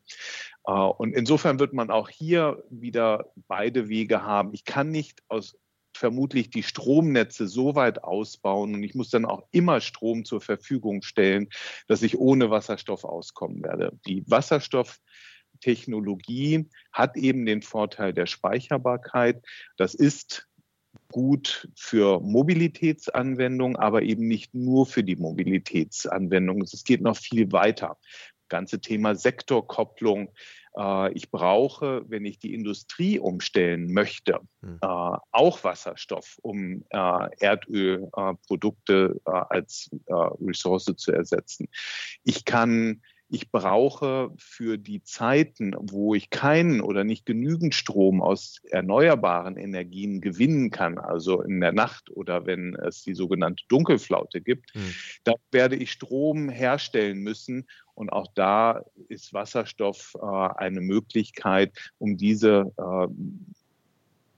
Und 0.62 1.12
insofern 1.12 1.58
wird 1.58 1.72
man 1.72 1.90
auch 1.90 2.08
hier 2.08 2.62
wieder 2.70 3.32
beide 3.48 3.88
Wege 3.88 4.22
haben. 4.22 4.54
Ich 4.54 4.64
kann 4.64 4.90
nicht 4.90 5.20
aus 5.26 5.58
vermutlich 5.94 6.50
die 6.50 6.62
Stromnetze 6.62 7.48
so 7.48 7.74
weit 7.74 8.04
ausbauen 8.04 8.74
und 8.74 8.82
ich 8.82 8.94
muss 8.94 9.08
dann 9.10 9.24
auch 9.24 9.44
immer 9.50 9.80
Strom 9.80 10.24
zur 10.24 10.40
Verfügung 10.40 11.02
stellen, 11.02 11.48
dass 11.88 12.02
ich 12.02 12.18
ohne 12.18 12.50
Wasserstoff 12.50 13.04
auskommen 13.04 13.62
werde. 13.62 13.92
Die 14.06 14.24
Wasserstofftechnologie 14.28 16.68
hat 16.92 17.16
eben 17.16 17.46
den 17.46 17.62
Vorteil 17.62 18.12
der 18.12 18.26
Speicherbarkeit. 18.26 19.44
Das 19.76 19.94
ist 19.94 20.48
gut 21.10 21.68
für 21.74 22.20
Mobilitätsanwendungen, 22.20 23.76
aber 23.76 24.02
eben 24.02 24.26
nicht 24.26 24.54
nur 24.54 24.86
für 24.86 25.04
die 25.04 25.16
Mobilitätsanwendungen. 25.16 26.64
Es 26.64 26.84
geht 26.84 27.02
noch 27.02 27.16
viel 27.16 27.52
weiter. 27.52 27.98
Ganze 28.52 28.82
Thema 28.82 29.14
Sektorkopplung. 29.14 30.28
Äh, 30.76 31.12
ich 31.14 31.30
brauche, 31.30 32.04
wenn 32.06 32.26
ich 32.26 32.38
die 32.38 32.52
Industrie 32.52 33.18
umstellen 33.18 33.90
möchte, 33.94 34.40
hm. 34.60 34.78
äh, 34.82 34.86
auch 34.86 35.64
Wasserstoff, 35.64 36.38
um 36.42 36.84
äh, 36.90 37.28
Erdölprodukte 37.40 39.18
als 39.24 39.88
Ressource 40.06 40.92
zu 40.96 41.12
ersetzen. 41.12 41.66
Ich 42.24 42.44
kann 42.44 43.00
ich 43.32 43.50
brauche 43.50 44.30
für 44.36 44.76
die 44.76 45.02
Zeiten, 45.02 45.74
wo 45.80 46.14
ich 46.14 46.28
keinen 46.28 46.82
oder 46.82 47.02
nicht 47.02 47.24
genügend 47.24 47.74
Strom 47.74 48.20
aus 48.20 48.60
erneuerbaren 48.70 49.56
Energien 49.56 50.20
gewinnen 50.20 50.70
kann, 50.70 50.98
also 50.98 51.40
in 51.40 51.58
der 51.58 51.72
Nacht 51.72 52.10
oder 52.10 52.44
wenn 52.44 52.74
es 52.74 53.04
die 53.04 53.14
sogenannte 53.14 53.64
Dunkelflaute 53.68 54.42
gibt, 54.42 54.74
hm. 54.74 54.94
da 55.24 55.32
werde 55.50 55.76
ich 55.76 55.92
Strom 55.92 56.50
herstellen 56.50 57.20
müssen. 57.20 57.66
Und 57.94 58.12
auch 58.12 58.26
da 58.34 58.82
ist 59.08 59.32
Wasserstoff 59.32 60.12
äh, 60.20 60.26
eine 60.26 60.82
Möglichkeit, 60.82 61.72
um 61.96 62.18
diese 62.18 62.70
äh, 62.76 63.06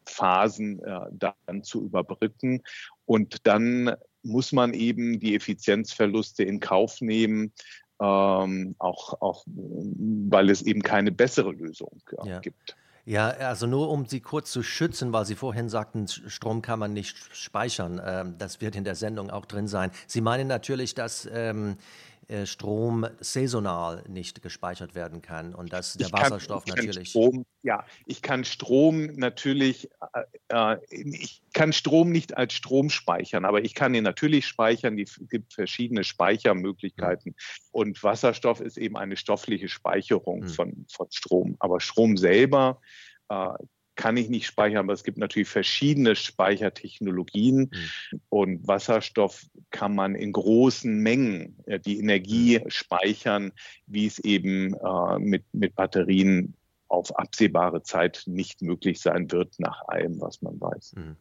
Phasen 0.06 0.78
äh, 0.84 1.00
dann 1.12 1.64
zu 1.64 1.82
überbrücken. 1.84 2.62
Und 3.06 3.44
dann 3.44 3.96
muss 4.22 4.52
man 4.52 4.72
eben 4.72 5.20
die 5.20 5.34
Effizienzverluste 5.34 6.44
in 6.44 6.60
Kauf 6.60 7.00
nehmen, 7.00 7.52
ähm, 8.00 8.74
auch, 8.78 9.20
auch 9.20 9.44
weil 9.46 10.50
es 10.50 10.62
eben 10.62 10.82
keine 10.82 11.12
bessere 11.12 11.52
Lösung 11.52 12.00
äh, 12.22 12.28
ja. 12.28 12.38
gibt. 12.40 12.76
Ja, 13.06 13.28
also 13.28 13.66
nur 13.66 13.90
um 13.90 14.06
Sie 14.06 14.20
kurz 14.20 14.50
zu 14.50 14.62
schützen, 14.62 15.12
weil 15.12 15.26
Sie 15.26 15.34
vorhin 15.34 15.68
sagten, 15.68 16.08
Strom 16.08 16.62
kann 16.62 16.78
man 16.78 16.94
nicht 16.94 17.18
speichern. 17.36 18.00
Ähm, 18.02 18.36
das 18.38 18.62
wird 18.62 18.76
in 18.76 18.84
der 18.84 18.94
Sendung 18.94 19.30
auch 19.30 19.44
drin 19.44 19.68
sein. 19.68 19.90
Sie 20.06 20.22
meinen 20.22 20.48
natürlich, 20.48 20.94
dass 20.94 21.28
ähm, 21.30 21.72
äh, 21.72 21.74
Strom 22.44 23.06
saisonal 23.20 24.04
nicht 24.08 24.42
gespeichert 24.42 24.94
werden 24.94 25.22
kann 25.22 25.54
und 25.54 25.72
dass 25.72 25.94
der 25.94 26.06
ich 26.08 26.12
Wasserstoff 26.12 26.64
kann, 26.64 26.76
natürlich. 26.76 27.10
Strom, 27.10 27.44
ja, 27.62 27.84
ich 28.06 28.22
kann 28.22 28.44
Strom 28.44 29.06
natürlich, 29.16 29.90
äh, 30.48 30.74
äh, 30.74 30.78
ich 30.90 31.42
kann 31.52 31.72
Strom 31.72 32.10
nicht 32.10 32.36
als 32.36 32.54
Strom 32.54 32.90
speichern, 32.90 33.44
aber 33.44 33.64
ich 33.64 33.74
kann 33.74 33.94
ihn 33.94 34.04
natürlich 34.04 34.46
speichern. 34.46 34.98
Es 34.98 35.20
gibt 35.28 35.54
verschiedene 35.54 36.04
Speichermöglichkeiten 36.04 37.32
mhm. 37.32 37.68
und 37.72 38.02
Wasserstoff 38.02 38.60
ist 38.60 38.78
eben 38.78 38.96
eine 38.96 39.16
stoffliche 39.16 39.68
Speicherung 39.68 40.40
mhm. 40.40 40.48
von, 40.48 40.86
von 40.90 41.06
Strom. 41.10 41.56
Aber 41.58 41.80
Strom 41.80 42.16
selber 42.16 42.80
äh, 43.28 43.48
kann 43.96 44.16
ich 44.16 44.28
nicht 44.28 44.46
speichern, 44.46 44.78
aber 44.78 44.92
es 44.92 45.04
gibt 45.04 45.18
natürlich 45.18 45.48
verschiedene 45.48 46.16
Speichertechnologien 46.16 47.70
mhm. 47.72 48.20
und 48.28 48.66
Wasserstoff 48.66 49.46
kann 49.70 49.94
man 49.94 50.14
in 50.14 50.32
großen 50.32 50.98
Mengen 50.98 51.56
äh, 51.66 51.78
die 51.78 51.98
Energie 51.98 52.58
mhm. 52.58 52.70
speichern, 52.70 53.52
wie 53.86 54.06
es 54.06 54.18
eben 54.18 54.74
äh, 54.74 55.18
mit, 55.18 55.44
mit 55.52 55.74
Batterien 55.74 56.54
auf 56.94 57.16
absehbare 57.18 57.82
Zeit 57.82 58.22
nicht 58.26 58.62
möglich 58.62 59.00
sein 59.00 59.30
wird, 59.30 59.58
nach 59.58 59.82
allem, 59.88 60.20
was 60.20 60.42
man 60.42 60.60
weiß. 60.60 60.94
Hm. 60.96 61.16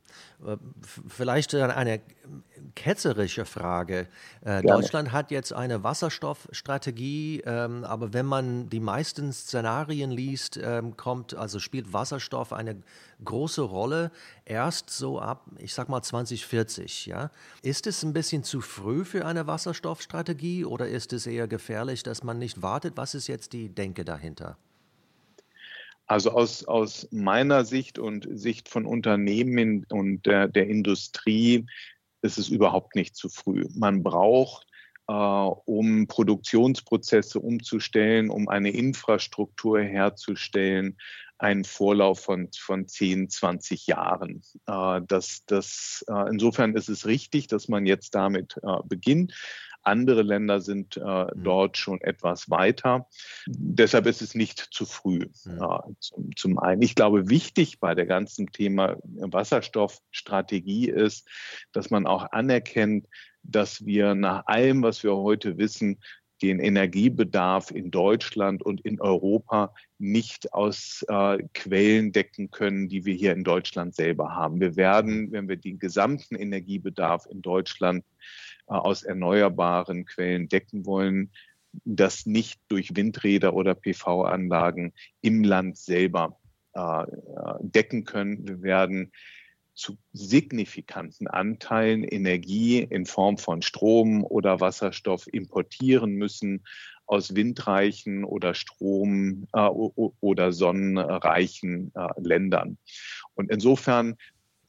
Äh, 0.46 0.58
vielleicht 1.08 1.54
eine 1.56 2.02
ketzerische 2.76 3.46
Frage. 3.46 4.08
Äh, 4.46 4.62
Deutschland 4.62 5.12
hat 5.12 5.32
jetzt 5.32 5.54
eine 5.54 5.84
Wasserstoffstrategie, 5.84 7.44
ähm, 7.46 7.84
aber 7.84 8.14
wenn 8.14 8.26
man 8.26 8.70
die 8.70 8.80
meisten 8.80 9.34
Szenarien 9.34 10.12
liest, 10.12 10.60
ähm, 10.62 10.96
kommt, 10.96 11.36
also 11.36 11.60
spielt 11.60 11.94
Wasserstoff 11.94 12.54
eine 12.54 12.82
große 13.24 13.62
Rolle 13.62 14.12
erst 14.46 14.90
so 14.90 15.20
ab, 15.20 15.46
ich 15.58 15.74
sag 15.74 15.90
mal 15.90 16.02
2040. 16.02 17.06
Ja? 17.06 17.32
Ist 17.62 17.88
es 17.88 18.04
ein 18.04 18.14
bisschen 18.14 18.44
zu 18.44 18.62
früh 18.62 19.06
für 19.06 19.26
eine 19.26 19.48
Wasserstoffstrategie 19.48 20.66
oder 20.66 20.88
ist 20.88 21.14
es 21.14 21.28
eher 21.28 21.48
gefährlich, 21.48 22.04
dass 22.04 22.24
man 22.24 22.40
nicht 22.40 22.62
wartet? 22.62 22.98
Was 22.98 23.16
ist 23.16 23.28
jetzt 23.28 23.54
die 23.54 23.70
Denke 23.70 24.06
dahinter? 24.06 24.58
Also 26.06 26.32
aus, 26.32 26.66
aus 26.66 27.08
meiner 27.12 27.66
Sicht 27.66 27.98
und 27.98 28.28
Sicht 28.32 28.70
von 28.70 28.86
Unternehmen 28.86 29.86
und 29.89 30.26
der, 30.26 30.48
der 30.48 30.68
Industrie 30.68 31.66
ist 32.22 32.38
es 32.38 32.50
überhaupt 32.50 32.96
nicht 32.96 33.16
zu 33.16 33.30
früh. 33.30 33.66
Man 33.74 34.04
braucht 34.04 34.68
äh, 35.08 35.13
um 35.13 36.08
Produktionsprozesse 36.08 37.39
umzustellen, 37.39 38.30
um 38.30 38.48
eine 38.48 38.72
Infrastruktur 38.72 39.82
herzustellen, 39.82 40.98
einen 41.38 41.66
Vorlauf 41.66 42.22
von, 42.22 42.50
von 42.58 42.88
10, 42.88 43.30
20 43.30 43.88
Jahren. 43.88 44.42
Äh, 44.66 45.02
das, 45.08 45.44
das, 45.46 46.06
äh, 46.08 46.30
insofern 46.30 46.76
ist 46.76 46.89
es 46.89 47.06
richtig, 47.06 47.48
dass 47.48 47.68
man 47.68 47.86
jetzt 47.86 48.16
damit 48.16 48.58
äh, 48.63 48.78
beginnt. 48.86 49.34
Andere 49.84 50.22
Länder 50.22 50.62
sind 50.62 50.98
äh, 50.98 51.02
mhm. 51.02 51.43
dort 51.43 51.78
schon 51.78 52.02
etwas 52.02 52.50
weiter. 52.50 53.08
Deshalb 53.48 54.06
ist 54.08 54.22
es 54.22 54.36
nicht 54.36 54.60
zu 54.60 54.86
früh. 54.86 55.28
Mhm. 55.46 55.62
Äh, 55.62 55.93
zum, 56.00 56.36
zum 56.36 56.60
einen. 56.60 56.82
Ich 56.82 56.96
glaube, 56.96 57.30
wichtig 57.30 57.80
bei 57.80 57.96
der 57.96 58.06
ganzen 58.06 58.48
Thema 58.48 58.98
Wasserstoffstrategie 59.04 60.89
ist, 60.89 61.28
dass 61.72 61.89
man 61.89 62.08
auch 62.08 62.32
anerkennt, 62.32 63.08
dass 63.43 63.86
wir 63.86 64.15
nach 64.15 64.48
allem, 64.48 64.84
was 64.84 65.04
wir 65.04 65.15
heute 65.15 65.58
wissen, 65.58 66.00
den 66.41 66.60
Energiebedarf 66.60 67.72
in 67.72 67.89
Deutschland 67.89 68.63
und 68.63 68.82
in 68.82 69.00
Europa 69.00 69.74
nicht 69.98 70.54
aus 70.54 71.06
äh, 71.08 71.38
Quellen 71.54 72.12
decken 72.12 72.52
können, 72.52 72.89
die 72.89 73.06
wir 73.06 73.13
hier 73.13 73.32
in 73.32 73.46
Deutschland 73.46 73.96
selber 73.96 74.36
haben. 74.36 74.60
Wir 74.60 74.76
werden, 74.76 75.32
wenn 75.32 75.48
wir 75.48 75.56
den 75.56 75.80
gesamten 75.80 76.36
Energiebedarf 76.36 77.28
in 77.28 77.41
Deutschland 77.41 78.04
aus 78.65 79.04
erneuerbaren 79.04 80.06
Quellen 80.06 80.47
decken 80.47 80.86
wollen, 80.86 81.32
das 81.86 82.26
nicht 82.26 82.60
durch 82.67 82.95
Windräder 82.95 83.54
oder 83.54 83.73
PV-Anlagen 83.73 84.93
im 85.21 85.43
Land 85.43 85.78
selber 85.78 86.39
äh, 86.76 87.04
äh, 87.04 87.06
decken 87.62 88.06
können. 88.06 88.47
Wir 88.47 88.62
werden 88.62 89.12
zu 89.73 89.97
signifikanten 90.12 91.28
Anteilen 91.28 92.04
Energie 92.04 92.80
in 92.80 93.06
Form 93.06 93.38
von 93.38 93.63
Strom 93.63 94.23
oder 94.23 94.60
Wasserstoff 94.60 95.28
importieren 95.32 96.13
müssen 96.13 96.63
aus 97.06 97.36
windreichen 97.36 98.23
oder 98.23 98.54
Strom 98.54 99.47
äh, 99.54 99.60
oder 99.60 100.52
sonnenreichen 100.54 101.91
äh, 101.95 102.08
Ländern. 102.17 102.78
Und 103.36 103.52
insofern 103.52 104.15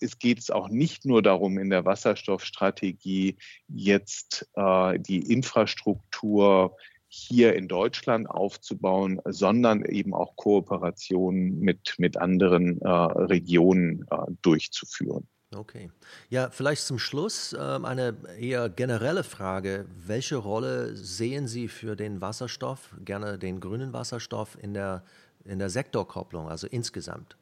es 0.04 0.18
geht 0.18 0.38
es 0.38 0.50
auch 0.50 0.68
nicht 0.68 1.04
nur 1.04 1.22
darum, 1.22 1.58
in 1.58 1.70
der 1.70 1.84
Wasserstoffstrategie 1.84 3.36
jetzt 3.68 4.48
äh, 4.54 4.98
die 5.00 5.32
Infrastruktur 5.32 6.76
hier 7.08 7.54
in 7.54 7.68
Deutschland 7.68 8.28
aufzubauen, 8.28 9.20
sondern 9.24 9.84
eben 9.84 10.14
auch 10.14 10.34
Kooperationen 10.36 11.60
mit, 11.60 11.94
mit 11.98 12.16
anderen 12.16 12.80
äh, 12.80 12.88
Regionen 12.88 14.06
äh, 14.10 14.16
durchzuführen. 14.42 15.26
Okay. 15.54 15.90
Ja, 16.30 16.50
vielleicht 16.50 16.82
zum 16.82 16.98
Schluss 16.98 17.52
äh, 17.52 17.58
eine 17.58 18.16
eher 18.40 18.68
generelle 18.68 19.22
Frage. 19.22 19.86
Welche 20.04 20.36
Rolle 20.36 20.96
sehen 20.96 21.46
Sie 21.46 21.68
für 21.68 21.94
den 21.94 22.20
Wasserstoff, 22.20 22.94
gerne 23.04 23.38
den 23.38 23.60
grünen 23.60 23.92
Wasserstoff, 23.92 24.58
in 24.60 24.74
der, 24.74 25.04
in 25.44 25.60
der 25.60 25.70
Sektorkopplung, 25.70 26.48
also 26.48 26.66
insgesamt? 26.66 27.36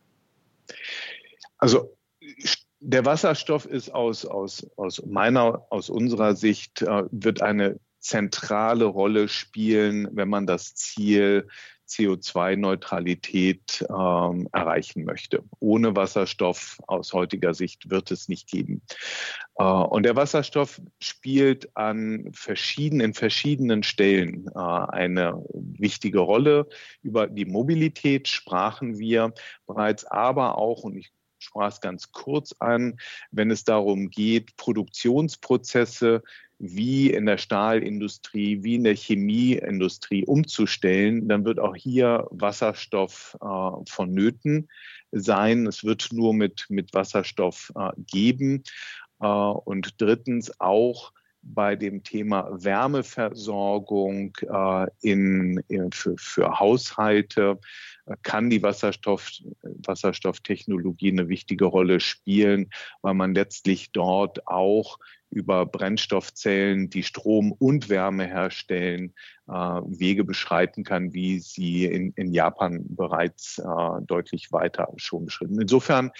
Also 1.56 1.96
der 2.80 3.04
Wasserstoff 3.04 3.64
ist 3.64 3.94
aus, 3.94 4.24
aus, 4.24 4.66
aus 4.76 5.04
meiner, 5.06 5.66
aus 5.70 5.88
unserer 5.88 6.34
Sicht, 6.34 6.82
äh, 6.82 7.04
wird 7.10 7.42
eine 7.42 7.78
zentrale 8.00 8.84
Rolle 8.84 9.28
spielen, 9.28 10.08
wenn 10.12 10.28
man 10.28 10.46
das 10.46 10.74
Ziel 10.74 11.46
CO2-Neutralität 11.88 13.84
ähm, 13.88 14.48
erreichen 14.52 15.04
möchte. 15.04 15.44
Ohne 15.60 15.94
Wasserstoff 15.94 16.78
aus 16.86 17.12
heutiger 17.12 17.54
Sicht 17.54 17.90
wird 17.90 18.10
es 18.10 18.28
nicht 18.28 18.48
geben. 18.48 18.82
Äh, 19.56 19.64
und 19.64 20.04
der 20.04 20.16
Wasserstoff 20.16 20.80
spielt 21.00 21.76
an 21.76 22.30
verschiedenen, 22.32 23.14
verschiedenen 23.14 23.82
Stellen 23.82 24.48
äh, 24.54 24.58
eine 24.58 25.44
wichtige 25.52 26.20
Rolle. 26.20 26.66
Über 27.02 27.26
die 27.26 27.44
Mobilität 27.44 28.26
sprachen 28.26 28.98
wir 28.98 29.32
bereits, 29.66 30.04
aber 30.04 30.58
auch, 30.58 30.82
und 30.82 30.96
ich 30.96 31.12
sprach 31.42 31.72
es 31.72 31.80
ganz 31.80 32.12
kurz 32.12 32.54
an, 32.58 32.98
wenn 33.30 33.50
es 33.50 33.64
darum 33.64 34.10
geht, 34.10 34.56
Produktionsprozesse 34.56 36.22
wie 36.58 37.10
in 37.10 37.26
der 37.26 37.38
Stahlindustrie, 37.38 38.62
wie 38.62 38.76
in 38.76 38.84
der 38.84 38.94
Chemieindustrie 38.94 40.24
umzustellen, 40.24 41.26
dann 41.28 41.44
wird 41.44 41.58
auch 41.58 41.74
hier 41.74 42.28
Wasserstoff 42.30 43.36
äh, 43.40 43.90
vonnöten 43.90 44.68
sein. 45.10 45.66
Es 45.66 45.82
wird 45.82 46.10
nur 46.12 46.32
mit, 46.32 46.66
mit 46.68 46.94
Wasserstoff 46.94 47.72
äh, 47.74 47.90
geben. 48.06 48.62
Äh, 49.20 49.26
und 49.26 50.00
drittens 50.00 50.60
auch 50.60 51.12
bei 51.42 51.76
dem 51.76 52.02
Thema 52.02 52.48
Wärmeversorgung 52.52 54.36
äh, 54.42 54.86
in, 55.00 55.62
in, 55.68 55.90
für, 55.92 56.16
für 56.16 56.58
Haushalte 56.60 57.58
äh, 58.06 58.16
kann 58.22 58.50
die 58.50 58.62
Wasserstoff, 58.62 59.30
Wasserstofftechnologie 59.62 61.10
eine 61.10 61.28
wichtige 61.28 61.66
Rolle 61.66 62.00
spielen, 62.00 62.70
weil 63.02 63.14
man 63.14 63.34
letztlich 63.34 63.92
dort 63.92 64.46
auch 64.46 64.98
über 65.32 65.64
Brennstoffzellen, 65.64 66.90
die 66.90 67.02
Strom 67.02 67.52
und 67.52 67.88
Wärme 67.88 68.26
herstellen, 68.26 69.14
äh, 69.48 69.52
Wege 69.52 70.24
beschreiten 70.24 70.84
kann, 70.84 71.14
wie 71.14 71.40
sie 71.40 71.86
in, 71.86 72.12
in 72.12 72.32
Japan 72.32 72.84
bereits 72.84 73.58
äh, 73.58 74.02
deutlich 74.02 74.52
weiter 74.52 74.92
schon 74.96 75.24
beschritten. 75.24 75.60
Insofern 75.60 76.10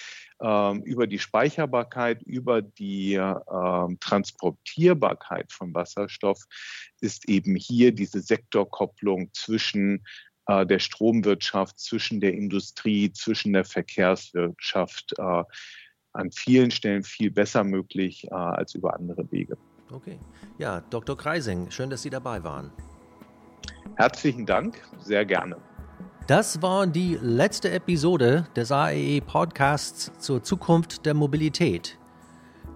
über 0.43 1.07
die 1.07 1.21
Speicherbarkeit, 1.21 2.23
über 2.23 2.63
die 2.63 3.15
ähm, 3.15 3.99
Transportierbarkeit 4.01 5.53
von 5.53 5.73
Wasserstoff 5.73 6.43
ist 7.01 7.29
eben 7.29 7.55
hier 7.55 7.93
diese 7.93 8.21
Sektorkopplung 8.21 9.31
zwischen 9.33 10.05
äh, 10.47 10.67
der 10.67 10.79
Stromwirtschaft, 10.79 11.79
zwischen 11.79 12.21
der 12.21 12.35
Industrie, 12.35 13.13
zwischen 13.13 13.53
der 13.53 13.65
Verkehrswirtschaft 13.65 15.15
äh, 15.19 15.45
an 16.13 16.31
vielen 16.33 16.71
Stellen 16.71 17.05
viel 17.05 17.31
besser 17.31 17.65
möglich 17.65 18.25
äh, 18.25 18.35
als 18.35 18.75
über 18.75 18.95
andere 18.95 19.31
Wege. 19.31 19.57
Okay. 19.91 20.19
Ja, 20.59 20.81
Dr. 20.81 21.17
Kreising, 21.17 21.71
schön, 21.71 21.91
dass 21.91 22.03
Sie 22.03 22.11
dabei 22.11 22.43
waren. 22.43 22.73
Herzlichen 23.97 24.47
Dank, 24.47 24.83
sehr 25.01 25.25
gerne. 25.25 25.57
Das 26.27 26.63
war 26.63 26.87
die 26.87 27.19
letzte 27.21 27.71
Episode 27.71 28.47
des 28.57 28.73
AEE 28.73 29.21
Podcasts 29.21 30.13
zur 30.19 30.43
Zukunft 30.43 31.05
der 31.05 31.15
Mobilität. 31.15 31.99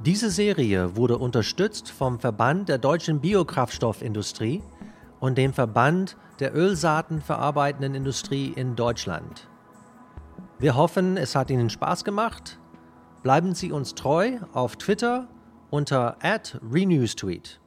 Diese 0.04 0.30
Serie 0.30 0.96
wurde 0.96 1.18
unterstützt 1.18 1.90
vom 1.90 2.18
Verband 2.20 2.68
der 2.68 2.78
deutschen 2.78 3.20
Biokraftstoffindustrie 3.20 4.62
und 5.20 5.38
dem 5.38 5.52
Verband 5.52 6.16
der 6.40 6.54
Ölsaatenverarbeitenden 6.54 7.94
Industrie 7.94 8.52
in 8.54 8.76
Deutschland. 8.76 9.48
Wir 10.58 10.76
hoffen, 10.76 11.16
es 11.16 11.34
hat 11.34 11.50
Ihnen 11.50 11.70
Spaß 11.70 12.04
gemacht 12.04 12.58
Bleiben 13.26 13.56
Sie 13.56 13.72
uns 13.72 13.96
treu 13.96 14.38
auf 14.52 14.76
Twitter 14.76 15.26
unter 15.70 16.16
@renewstweet. 16.22 17.60